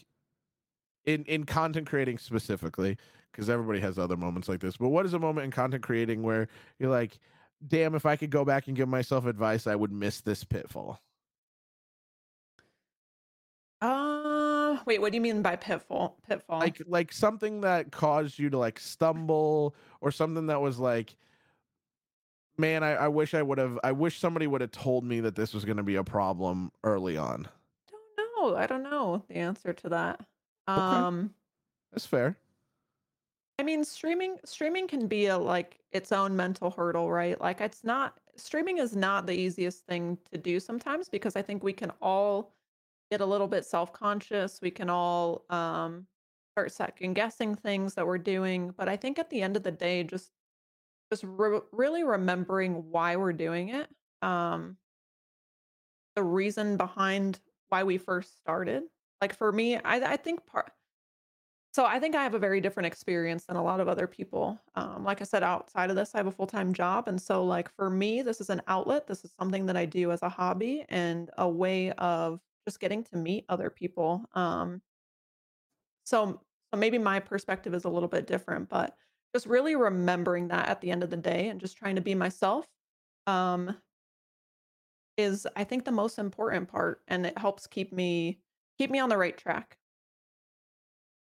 [1.04, 2.98] in in content creating specifically
[3.34, 6.22] because everybody has other moments like this but what is a moment in content creating
[6.22, 7.18] where you're like
[7.66, 11.00] damn if i could go back and give myself advice i would miss this pitfall
[13.80, 14.24] Uh
[14.86, 16.16] wait, what do you mean by pitfall?
[16.28, 16.60] Pitfall?
[16.60, 21.16] Like like something that caused you to like stumble or something that was like
[22.56, 25.34] man, I, I wish I would have I wish somebody would have told me that
[25.34, 27.48] this was gonna be a problem early on.
[28.16, 28.56] Don't know.
[28.56, 30.20] I don't know the answer to that.
[30.68, 30.80] Okay.
[30.80, 31.34] Um,
[31.92, 32.36] That's fair.
[33.58, 37.40] I mean, streaming streaming can be a like its own mental hurdle, right?
[37.40, 41.62] Like it's not streaming is not the easiest thing to do sometimes because I think
[41.62, 42.52] we can all
[43.10, 44.60] get a little bit self-conscious.
[44.60, 46.06] We can all um
[46.54, 49.72] start second guessing things that we're doing, but I think at the end of the
[49.72, 50.32] day just
[51.12, 53.88] just re- really remembering why we're doing it.
[54.22, 54.78] Um
[56.16, 58.84] the reason behind why we first started.
[59.20, 60.72] Like for me, I I think part
[61.74, 64.60] so I think I have a very different experience than a lot of other people.
[64.76, 67.44] Um, like I said, outside of this, I have a full time job, and so
[67.44, 69.08] like for me, this is an outlet.
[69.08, 73.02] This is something that I do as a hobby and a way of just getting
[73.04, 74.24] to meet other people.
[74.34, 74.82] Um,
[76.04, 76.40] so
[76.72, 78.96] so maybe my perspective is a little bit different, but
[79.34, 82.14] just really remembering that at the end of the day and just trying to be
[82.14, 82.66] myself
[83.26, 83.76] um,
[85.16, 88.40] is I think the most important part, and it helps keep me
[88.78, 89.78] keep me on the right track.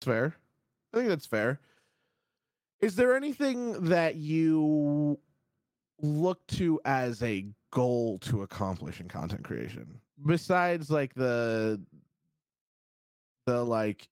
[0.02, 0.36] Fair.
[0.94, 1.60] I think that's fair.
[2.82, 5.20] Is there anything that you
[6.02, 11.80] look to as a goal to accomplish in content creation besides like the
[13.46, 14.08] the like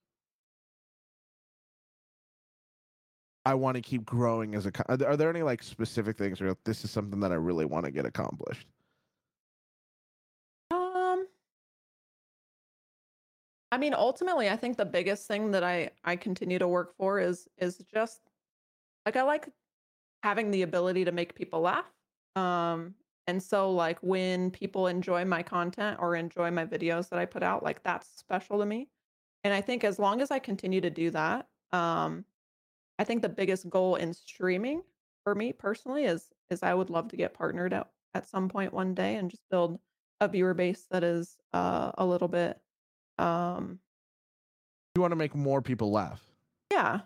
[3.46, 6.42] I want to keep growing as a are there, are there any like specific things
[6.42, 8.68] where this is something that I really want to get accomplished?
[13.72, 17.20] I mean, ultimately, I think the biggest thing that I I continue to work for
[17.20, 18.22] is is just
[19.06, 19.50] like I like
[20.24, 21.92] having the ability to make people laugh.
[22.36, 22.96] Um,
[23.28, 27.44] and so like when people enjoy my content or enjoy my videos that I put
[27.44, 28.90] out, like that's special to me.
[29.44, 32.26] And I think as long as I continue to do that, um,
[33.00, 34.84] I think the biggest goal in streaming
[35.24, 38.74] for me personally is is I would love to get partnered out at some point
[38.74, 39.80] one day and just build
[40.22, 42.62] a viewer base that is uh, a little bit
[43.20, 43.80] um
[44.96, 46.22] You want to make more people laugh.
[46.72, 47.02] yeah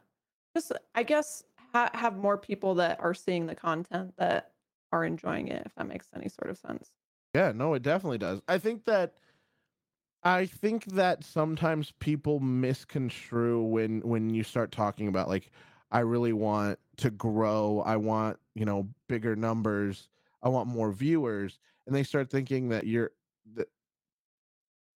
[0.56, 1.44] just i guess
[1.74, 4.52] ha- have more people that are seeing the content that
[4.92, 6.92] are enjoying it if that makes any sort of sense
[7.34, 8.42] Yeah, no, it definitely does.
[8.50, 9.14] I think that
[10.24, 15.50] I think that sometimes people misconstrue when when you start talking about like
[15.92, 20.10] I really want to grow, I want, you know, bigger numbers,
[20.44, 21.58] I want more viewers,
[21.88, 23.12] and they start thinking that you're
[23.56, 23.70] that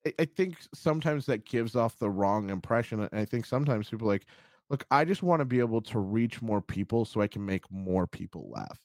[0.05, 3.01] I I think sometimes that gives off the wrong impression.
[3.01, 4.25] And I think sometimes people are like,
[4.69, 7.69] look, I just want to be able to reach more people so I can make
[7.71, 8.79] more people laugh.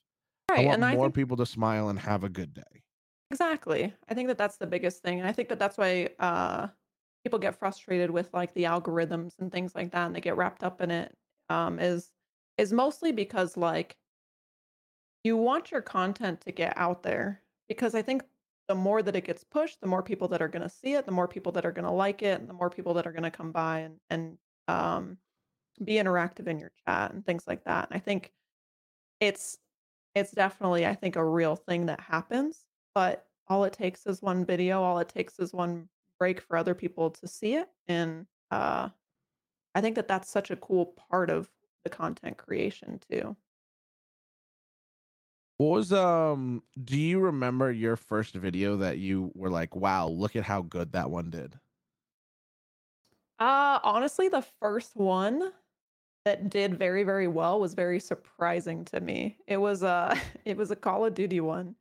[0.56, 2.82] I right want and i more think people to smile and have a good day.
[3.30, 6.68] exactly i think that that's the biggest thing and i think that that's why uh
[7.24, 10.64] people get frustrated with like the algorithms and things like that and they get wrapped
[10.64, 11.16] up in it
[11.48, 12.10] um is
[12.58, 13.96] is mostly because like
[15.24, 18.22] you want your content to get out there because I think
[18.70, 21.04] the more that it gets pushed, the more people that are going to see it,
[21.04, 23.10] the more people that are going to like it, and the more people that are
[23.10, 25.18] going to come by and and um,
[25.84, 27.88] be interactive in your chat and things like that.
[27.90, 28.30] And I think
[29.18, 29.58] it's
[30.14, 32.64] it's definitely I think a real thing that happens,
[32.94, 35.88] but all it takes is one video, all it takes is one
[36.20, 38.88] break for other people to see it, and uh,
[39.74, 41.50] I think that that's such a cool part of
[41.82, 43.36] the content creation too.
[45.60, 50.34] What was um do you remember your first video that you were like, "Wow, look
[50.34, 51.60] at how good that one did?"
[53.38, 55.52] Uh, honestly, the first one
[56.24, 59.38] that did very, very well was very surprising to me.
[59.46, 61.76] It was a it was a Call of Duty one,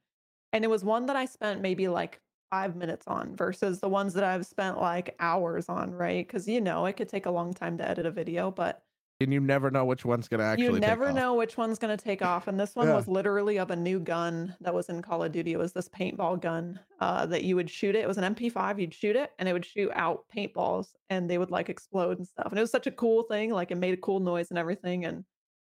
[0.54, 2.22] and it was one that I spent maybe like
[2.52, 6.28] 5 minutes on versus the ones that I've spent like hours on, right?
[6.28, 8.86] Because you know, it could take a long time to edit a video, but
[9.22, 11.95] And you never know which one's gonna you actually take never know which one's gonna
[11.97, 12.95] take off, and this one Yeah.
[12.95, 15.53] was literally of a new gun that was in Call of Duty.
[15.53, 17.99] It was this paintball gun uh, that you would shoot it.
[18.03, 18.80] It was an MP5.
[18.80, 22.28] You'd shoot it, and it would shoot out paintballs, and they would like explode and
[22.28, 22.47] stuff.
[22.49, 23.51] And it was such a cool thing.
[23.51, 25.05] Like it made a cool noise and everything.
[25.05, 25.26] And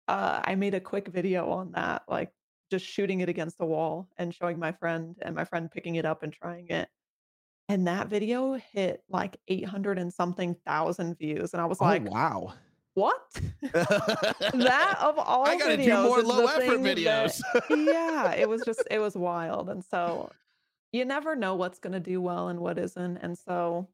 [0.07, 2.31] uh, I made a quick video on that, like
[2.71, 6.05] just shooting it against the wall and showing my friend, and my friend picking it
[6.05, 6.89] up and trying it.
[7.69, 12.03] And that video hit like 800 and something thousand views, and I was Oh, like,
[12.05, 12.53] wow.
[12.93, 17.41] "What?" That of all I gotta do more low effort thing that videos.
[17.69, 20.31] yeah, it was just it was wild, and so
[20.91, 23.87] you never know what's gonna do well and what isn't, and so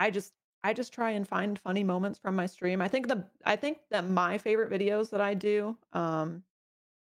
[0.00, 0.32] I just
[0.62, 2.80] I just try and find funny moments from my stream.
[2.80, 6.42] I think the I think that my favorite videos that I do, um,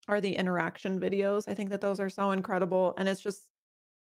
[0.08, 1.48] are the interaction videos.
[1.48, 3.48] I think that those are so incredible, and it's just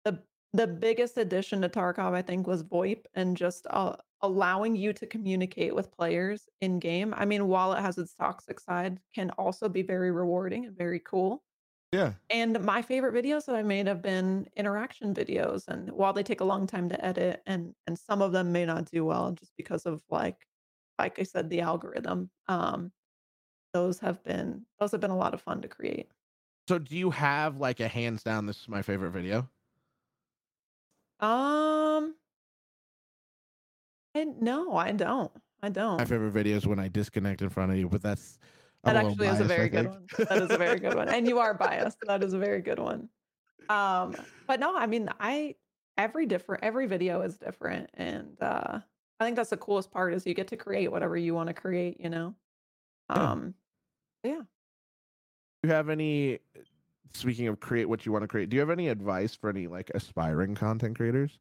[0.05, 0.19] the
[0.53, 5.07] the biggest addition to Tarkov, I think, was VoIP and just a allowing you to
[5.07, 9.69] communicate with players in game, I mean, while it has its toxic side, can also
[9.69, 11.43] be very rewarding and very cool.
[11.91, 12.15] Yeah.
[12.29, 16.41] And my favorite videos that I made have been interaction videos, and while they take
[16.41, 19.55] a long time to edit and and some of them may not do well just
[19.57, 20.47] because of like
[20.99, 22.93] like I said, the algorithm, um,
[23.73, 26.11] those have been those have been a lot of fun to create.
[26.67, 29.49] So do you have like a hands down this is my favorite video?
[31.19, 32.15] Um,
[34.15, 35.31] I no, I don't.
[35.61, 35.97] I don't.
[35.97, 38.37] My favorite video is when I disconnect in front of you, but that's
[38.83, 40.05] That actually is a very good one.
[40.17, 41.09] That is a very good one.
[41.09, 41.97] And you are biased.
[42.05, 43.09] That is a very good one.
[43.69, 44.15] Um,
[44.47, 45.55] but no, I mean, I
[45.97, 48.79] every different every video is different and uh
[49.19, 51.53] I think that's the coolest part is you get to create whatever you want to
[51.53, 52.33] create, you know.
[53.09, 53.31] Yeah.
[53.31, 53.53] Um,
[54.23, 54.41] yeah.
[55.61, 56.39] Do you have any
[57.13, 59.67] speaking of create what you want to create, do you have any advice for any
[59.67, 61.39] like aspiring content creators?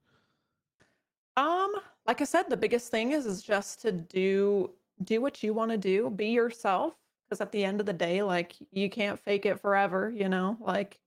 [2.07, 4.70] Like I said, the biggest thing is is just to do
[5.03, 6.94] do what you want to do, be yourself.
[7.28, 10.57] Because at the end of the day, like you can't fake it forever, you know.
[10.61, 10.98] Like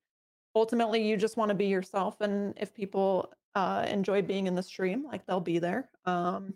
[0.55, 4.63] ultimately, you just want to be yourself, and if people uh, enjoy being in the
[4.63, 5.89] stream, like they'll be there.
[6.05, 6.55] Um,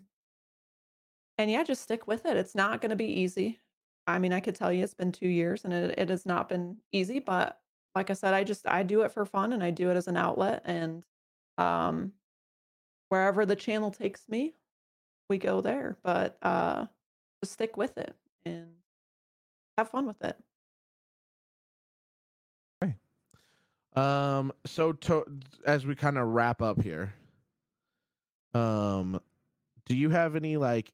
[1.38, 2.36] and yeah, just stick with it.
[2.36, 3.60] It's not going to be easy.
[4.06, 6.48] I mean, I could tell you it's been two years, and it, it has not
[6.48, 7.20] been easy.
[7.20, 7.58] But
[7.94, 10.08] like I said, I just I do it for fun, and I do it as
[10.08, 11.04] an outlet, and
[11.58, 12.12] um,
[13.10, 14.54] wherever the channel takes me,
[15.28, 15.98] we go there.
[16.02, 16.86] But uh
[17.42, 18.14] just stick with it
[18.46, 18.68] and
[19.76, 20.36] have fun with it.
[22.82, 22.94] Okay.
[23.94, 25.24] Um so to
[25.66, 27.12] as we kind of wrap up here,
[28.54, 29.20] um
[29.86, 30.92] do you have any like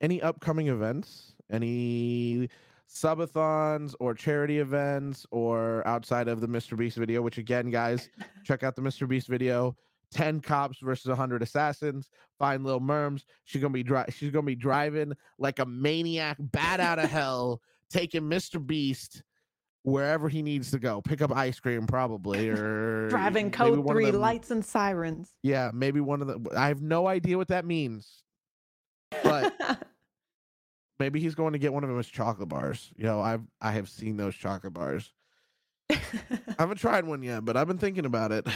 [0.00, 1.32] any upcoming events?
[1.50, 2.48] Any
[2.88, 6.76] subathons or charity events or outside of the Mr.
[6.76, 8.10] Beast video, which again, guys,
[8.44, 9.08] check out the Mr.
[9.08, 9.76] Beast video.
[10.16, 12.08] 10 cops versus 100 assassins.
[12.38, 13.22] Find Lil Mermz.
[13.44, 17.60] She's gonna be dri- she's gonna be driving like a maniac, bat out of hell,
[17.90, 18.64] taking Mr.
[18.64, 19.22] Beast
[19.82, 21.00] wherever he needs to go.
[21.00, 25.30] Pick up ice cream, probably, or Driving code three, them- lights and sirens.
[25.42, 26.50] Yeah, maybe one of the.
[26.56, 28.22] I have no idea what that means.
[29.22, 29.54] But-
[30.98, 32.90] Maybe he's going to get one of as chocolate bars.
[32.96, 35.12] You know, I've I have seen those chocolate bars.
[35.90, 35.98] I
[36.58, 38.46] haven't tried one yet, but I've been thinking about it.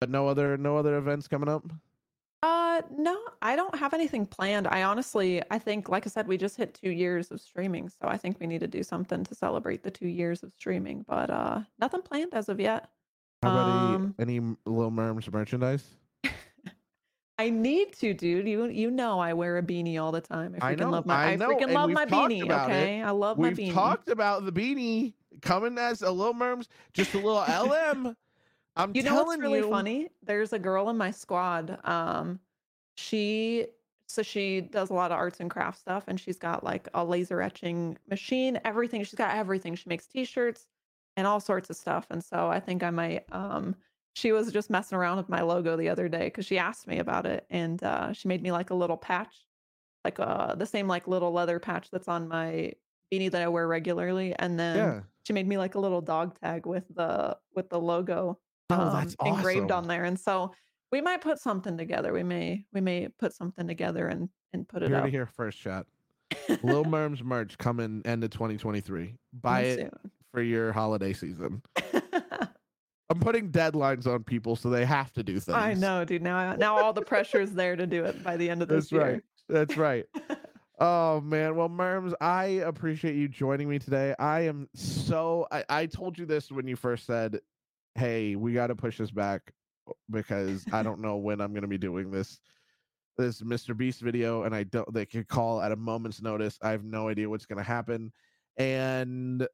[0.00, 1.64] But no other no other events coming up.
[2.42, 4.68] Uh no, I don't have anything planned.
[4.68, 7.88] I honestly I think like I said, we just hit two years of streaming.
[7.88, 11.04] So I think we need to do something to celebrate the two years of streaming.
[11.08, 12.88] But uh nothing planned as of yet.
[13.42, 15.84] How about Um, any, any Little Mermz merchandise?
[17.40, 18.48] I need to, dude.
[18.48, 20.56] You you know I wear a beanie all the time.
[20.60, 22.44] I I freaking know, love my I I, know, freaking love my beanie.
[22.44, 22.74] about it.
[22.74, 23.56] Okay, I love my beanie.
[23.66, 28.16] We've talked about the beanie coming as a Little Mermz, just a little LM.
[28.78, 29.62] I'm You know what's really you.
[29.62, 30.10] funny?
[30.22, 31.80] There's a girl in my squad.
[31.86, 32.40] Um,
[32.96, 33.68] she
[34.06, 37.04] so she does a lot of arts and craft stuff, and she's got like a
[37.04, 39.02] laser etching machine, everything.
[39.04, 39.74] She's got everything.
[39.74, 40.66] She makes t-shirts
[41.16, 42.06] and all sorts of stuff.
[42.10, 43.24] And so I think I might.
[43.32, 43.76] Um,
[44.14, 46.98] she was just messing around with my logo the other day because she asked me
[46.98, 49.46] about it, and uh, she made me like a little patch,
[50.04, 52.72] like uh the same like little leather patch that's on my
[53.12, 55.04] beanie that I wear regularly, and then Yeah.
[55.26, 58.40] she made me like a little dog tag with the with the logo
[58.70, 60.04] Oh, that's um, engraved on there.
[60.04, 60.52] And so
[60.92, 62.12] we might put something together.
[62.12, 65.26] We may we may put something together and and put it Here up to hear
[65.26, 65.86] first shot.
[66.62, 69.14] Lil Mermz merch coming end of 2023.
[69.40, 70.10] Buy it soon.
[70.32, 71.62] for your holiday season.
[73.10, 75.56] I'm putting deadlines on people so they have to do things.
[75.56, 76.22] I know, dude.
[76.22, 78.90] Now now all the pressure is there to do it by the end of this
[78.90, 79.22] That's right.
[79.48, 80.04] That's right.
[80.80, 84.14] Oh man, well, Mermz, I appreciate you joining me today.
[84.18, 87.40] I am so I, I told you this when you first said,
[87.98, 89.52] "Hey, we got to push this back
[89.88, 92.40] uh, because I don't know when I'm going to be doing this
[93.16, 93.76] this Mr.
[93.76, 94.92] Beast video, and I don't.
[94.92, 96.58] They could call at a moment's notice.
[96.62, 98.12] I have no idea what's going to happen,
[98.56, 99.46] and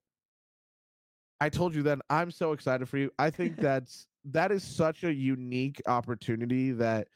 [1.41, 3.11] I told you then I'm so excited for you.
[3.19, 7.09] I think that's that is such a unique opportunity that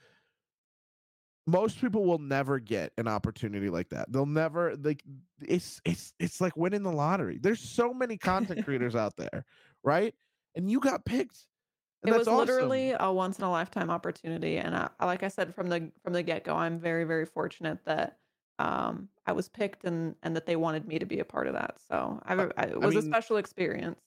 [1.46, 4.12] most people will never get an opportunity like that.
[4.12, 5.02] They'll never like
[5.40, 7.38] it's it's it's like winning the lottery.
[7.40, 9.46] There's so many content creators out there,
[9.82, 10.14] right?
[10.58, 11.46] And you got picked.
[12.02, 12.46] And it that's was awesome.
[12.46, 16.12] literally a once in a lifetime opportunity and I, like i said from the from
[16.12, 18.18] the get-go i'm very very fortunate that
[18.60, 21.54] um i was picked and and that they wanted me to be a part of
[21.54, 23.98] that so I, I, it was a mean, special experience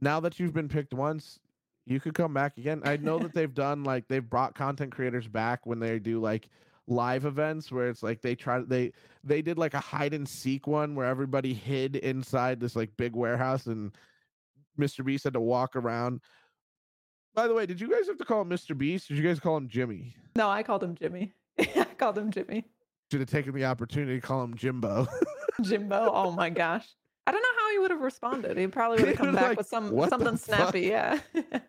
[0.00, 1.38] now that you've been picked once,
[1.86, 2.82] you could come back again.
[2.84, 6.48] I know that they've done like they've brought content creators back when they do like
[6.86, 8.92] live events where it's like they try they
[9.24, 13.14] they did like a hide and seek one where everybody hid inside this like big
[13.14, 13.92] warehouse and
[14.78, 15.04] Mr.
[15.04, 16.20] Beast had to walk around.
[17.34, 18.76] By the way, did you guys have to call him Mr.
[18.76, 19.08] Beast?
[19.08, 20.16] Did you guys call him Jimmy?
[20.34, 21.32] No, I called him Jimmy.
[21.58, 22.64] I called him Jimmy.
[23.10, 25.06] Should have taken the opportunity to call him Jimbo.
[25.62, 26.10] Jimbo.
[26.12, 26.86] Oh my gosh.
[27.26, 28.56] I don't know how he would have responded.
[28.56, 30.80] He probably would have come back like, with some "What the something fuck?" snappy.
[30.82, 31.18] Yeah.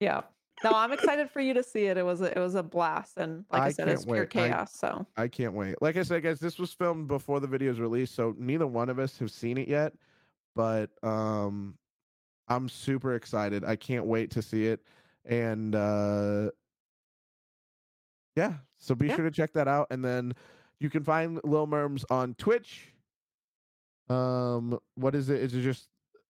[0.00, 0.20] yeah.
[0.62, 1.98] No, I'm excited for you to see it.
[1.98, 4.36] It was a, it was a blast, and like I, I said, it's pure wait.
[4.36, 4.72] I- chaos.
[4.74, 5.80] So I can't wait.
[5.82, 8.88] Like I said, guys, this was filmed before the video is released, so neither one
[8.88, 9.92] of us have seen it yet.
[10.54, 11.76] But um
[12.48, 13.64] I'm super excited.
[13.64, 14.80] I can't wait to see it.
[15.24, 16.50] And uh
[18.36, 19.16] yeah, so be Yeah.
[19.16, 19.88] sure to check that out.
[19.90, 20.34] And then
[20.80, 22.92] you can find Lil Mermz on Twitch.
[24.08, 25.40] Um, what is it?
[25.40, 25.88] Is it just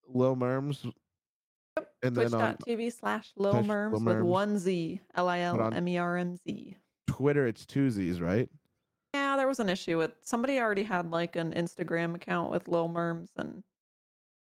[0.09, 0.93] Lil Mermz?
[2.03, 6.37] And twitch.tv slash Lil Mermz with one Z L I L M E R M
[6.37, 6.77] Z.
[7.07, 8.49] Twitter, it's two Z's, right?
[9.15, 12.89] Yeah, there was an issue with somebody already had like an Instagram account with Lil
[12.89, 13.63] Mermz, and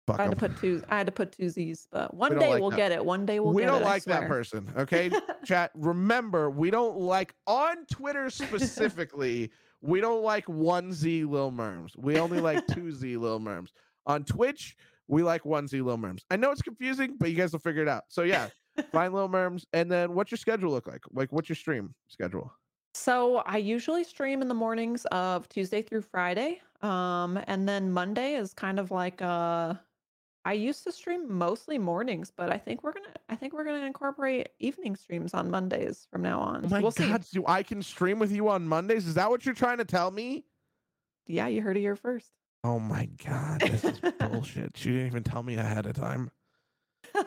[0.08, 0.82] Fuck I had to put two.
[0.90, 2.78] I had to put two Z's, but one don't day like we'll that.
[2.78, 3.04] get it.
[3.06, 3.86] One day we'll we get don't it.
[3.86, 4.72] Like that person.
[4.78, 5.12] Okay,
[5.46, 5.72] chat.
[5.76, 9.52] Remember, we don't like on Twitter specifically.
[9.82, 11.92] we don't like one Z Lil Mermz.
[11.98, 13.68] We only like two Z Lil Mermz.
[14.06, 14.78] On Twitch,
[15.10, 16.22] we like one Z Lil Mermz.
[16.32, 18.04] I know it's confusing, but you guys will figure it out.
[18.08, 18.48] So yeah,
[18.94, 21.02] find Lil Mermz, and then what's your schedule look like?
[21.12, 22.50] Like, what's your stream schedule?
[22.94, 26.62] So I usually stream in the mornings of Tuesday through Friday.
[26.82, 29.74] Um, and then Monday is kind of like uh
[30.48, 33.86] I used to stream mostly mornings, but I think we're gonna I think we're gonna
[33.86, 36.62] incorporate evening streams on Mondays from now oh on.
[36.64, 37.10] Oh my we'll see.
[37.10, 39.08] God, so I can stream with you on Mondays?
[39.08, 40.46] Is that what you're trying to tell me?
[41.26, 42.32] Yeah, you heard it here first.
[42.64, 44.78] Oh my God, this is bullshit.
[44.78, 46.32] She didn't even tell me ahead of time.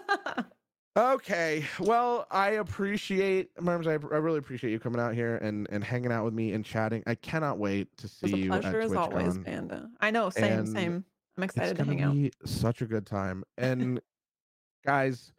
[0.96, 1.64] Okay.
[1.78, 3.86] Well, I appreciate Mermz.
[3.86, 6.64] I, I really appreciate you coming out here and and hanging out with me and
[6.64, 7.04] chatting.
[7.06, 9.38] I cannot wait to see It's a you at pleasure as always.
[9.38, 9.88] Panda.
[10.00, 11.04] I know, same, And same.
[11.40, 12.16] I'm excited to hang out.
[12.44, 13.44] such a good time.
[13.56, 14.00] And
[14.86, 15.32] guys,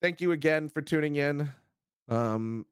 [0.00, 1.50] thank you again for tuning in.
[2.08, 2.66] Um,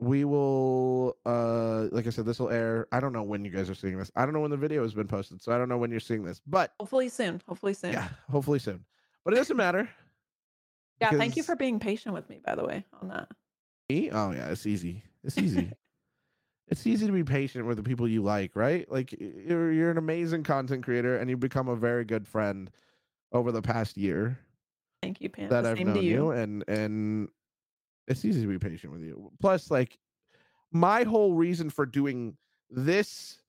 [0.00, 2.88] we will uh like I said, this will air.
[2.90, 4.10] I don't know when you guys are seeing this.
[4.16, 6.00] I don't know when the video has been posted, so I don't know when you're
[6.00, 6.40] seeing this.
[6.44, 7.40] But Hopefully soon.
[7.46, 7.92] Hopefully soon.
[7.92, 8.84] yeah, hopefully soon.
[9.24, 9.88] But it doesn't matter.
[11.00, 13.28] Yeah, thank you for being patient with me, by the way, on that.
[13.88, 14.10] Me?
[14.10, 15.04] Oh yeah, it's easy.
[15.22, 15.70] It's easy.
[16.72, 18.90] It's easy to be patient with the people you like, right?
[18.90, 22.70] Like you're you're an amazing content creator and you've become a very good friend
[23.32, 24.38] over the past year
[25.02, 25.48] Thank you, Pam.
[25.50, 26.10] that I've known to you.
[26.10, 26.30] you.
[26.32, 27.28] and and
[28.08, 29.30] it's easy to be patient with you.
[29.40, 29.98] Plus like
[30.72, 32.36] my whole reason for doing
[32.70, 33.40] this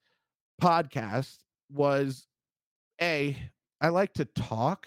[0.62, 1.38] podcast
[1.72, 2.26] was
[3.00, 3.36] a
[3.80, 4.86] I like to talk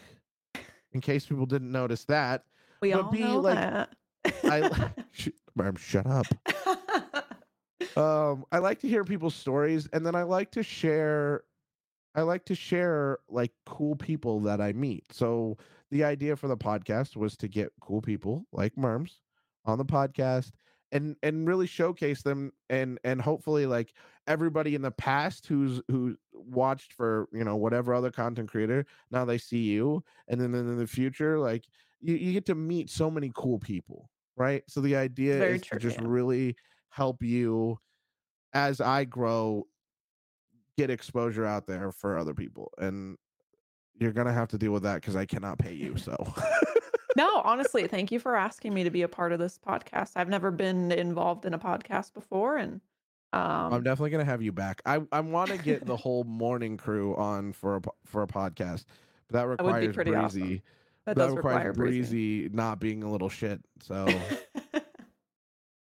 [0.93, 2.43] in case people didn't notice that.
[2.81, 3.89] We but all be know like- that.
[4.43, 4.91] I
[5.77, 6.25] shut up.
[7.97, 11.43] Um i like to hear people's stories and then i like to share
[12.15, 15.57] i like to share like cool people that i meet so
[15.91, 19.13] the idea for the podcast was to get cool people like Mermz
[19.65, 20.51] on the podcast
[20.91, 23.93] and and really showcase them and and hopefully like
[24.27, 29.25] everybody in the past who's who watched for you know whatever other content creator now
[29.25, 31.65] they see you and then then in the future like
[31.99, 35.61] you, you get to meet so many cool people right so the idea Very is
[35.63, 36.07] true, to just yeah.
[36.07, 36.55] really
[36.89, 37.79] help you
[38.57, 39.65] as i grow
[40.77, 43.17] get exposure out there for other people and
[43.99, 46.15] you're gonna have to deal with that because i cannot pay you so
[47.15, 50.11] no, honestly, thank you for asking me to be a part of this podcast.
[50.15, 52.79] I've never been involved in a podcast before, and
[53.33, 56.77] um, i'm definitely gonna have you back i i want to get the whole morning
[56.77, 58.85] crew on for a for a podcast
[59.27, 60.13] but that That would be requires awesome.
[60.39, 60.61] breezy
[61.05, 61.99] that that does requires require breezy.
[62.01, 64.05] breezy not being a little shit so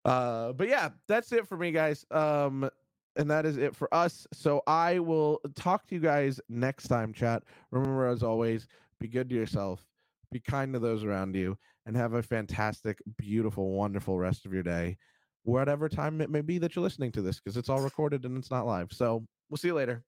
[0.05, 2.05] Uh, but yeah, that's it for me, guys.
[2.11, 2.69] Um,
[3.15, 4.25] and that is it for us.
[4.33, 7.43] So I will talk to you guys next time, chat.
[7.71, 8.67] Remember, as always,
[8.99, 9.83] be good to yourself,
[10.31, 14.63] be kind to those around you, and have a fantastic, beautiful, wonderful rest of your
[14.63, 14.97] day,
[15.43, 18.37] whatever time it may be that you're listening to this, because it's all recorded and
[18.37, 18.91] it's not live.
[18.91, 20.03] So we'll see you later.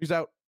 [0.00, 0.30] Peace out.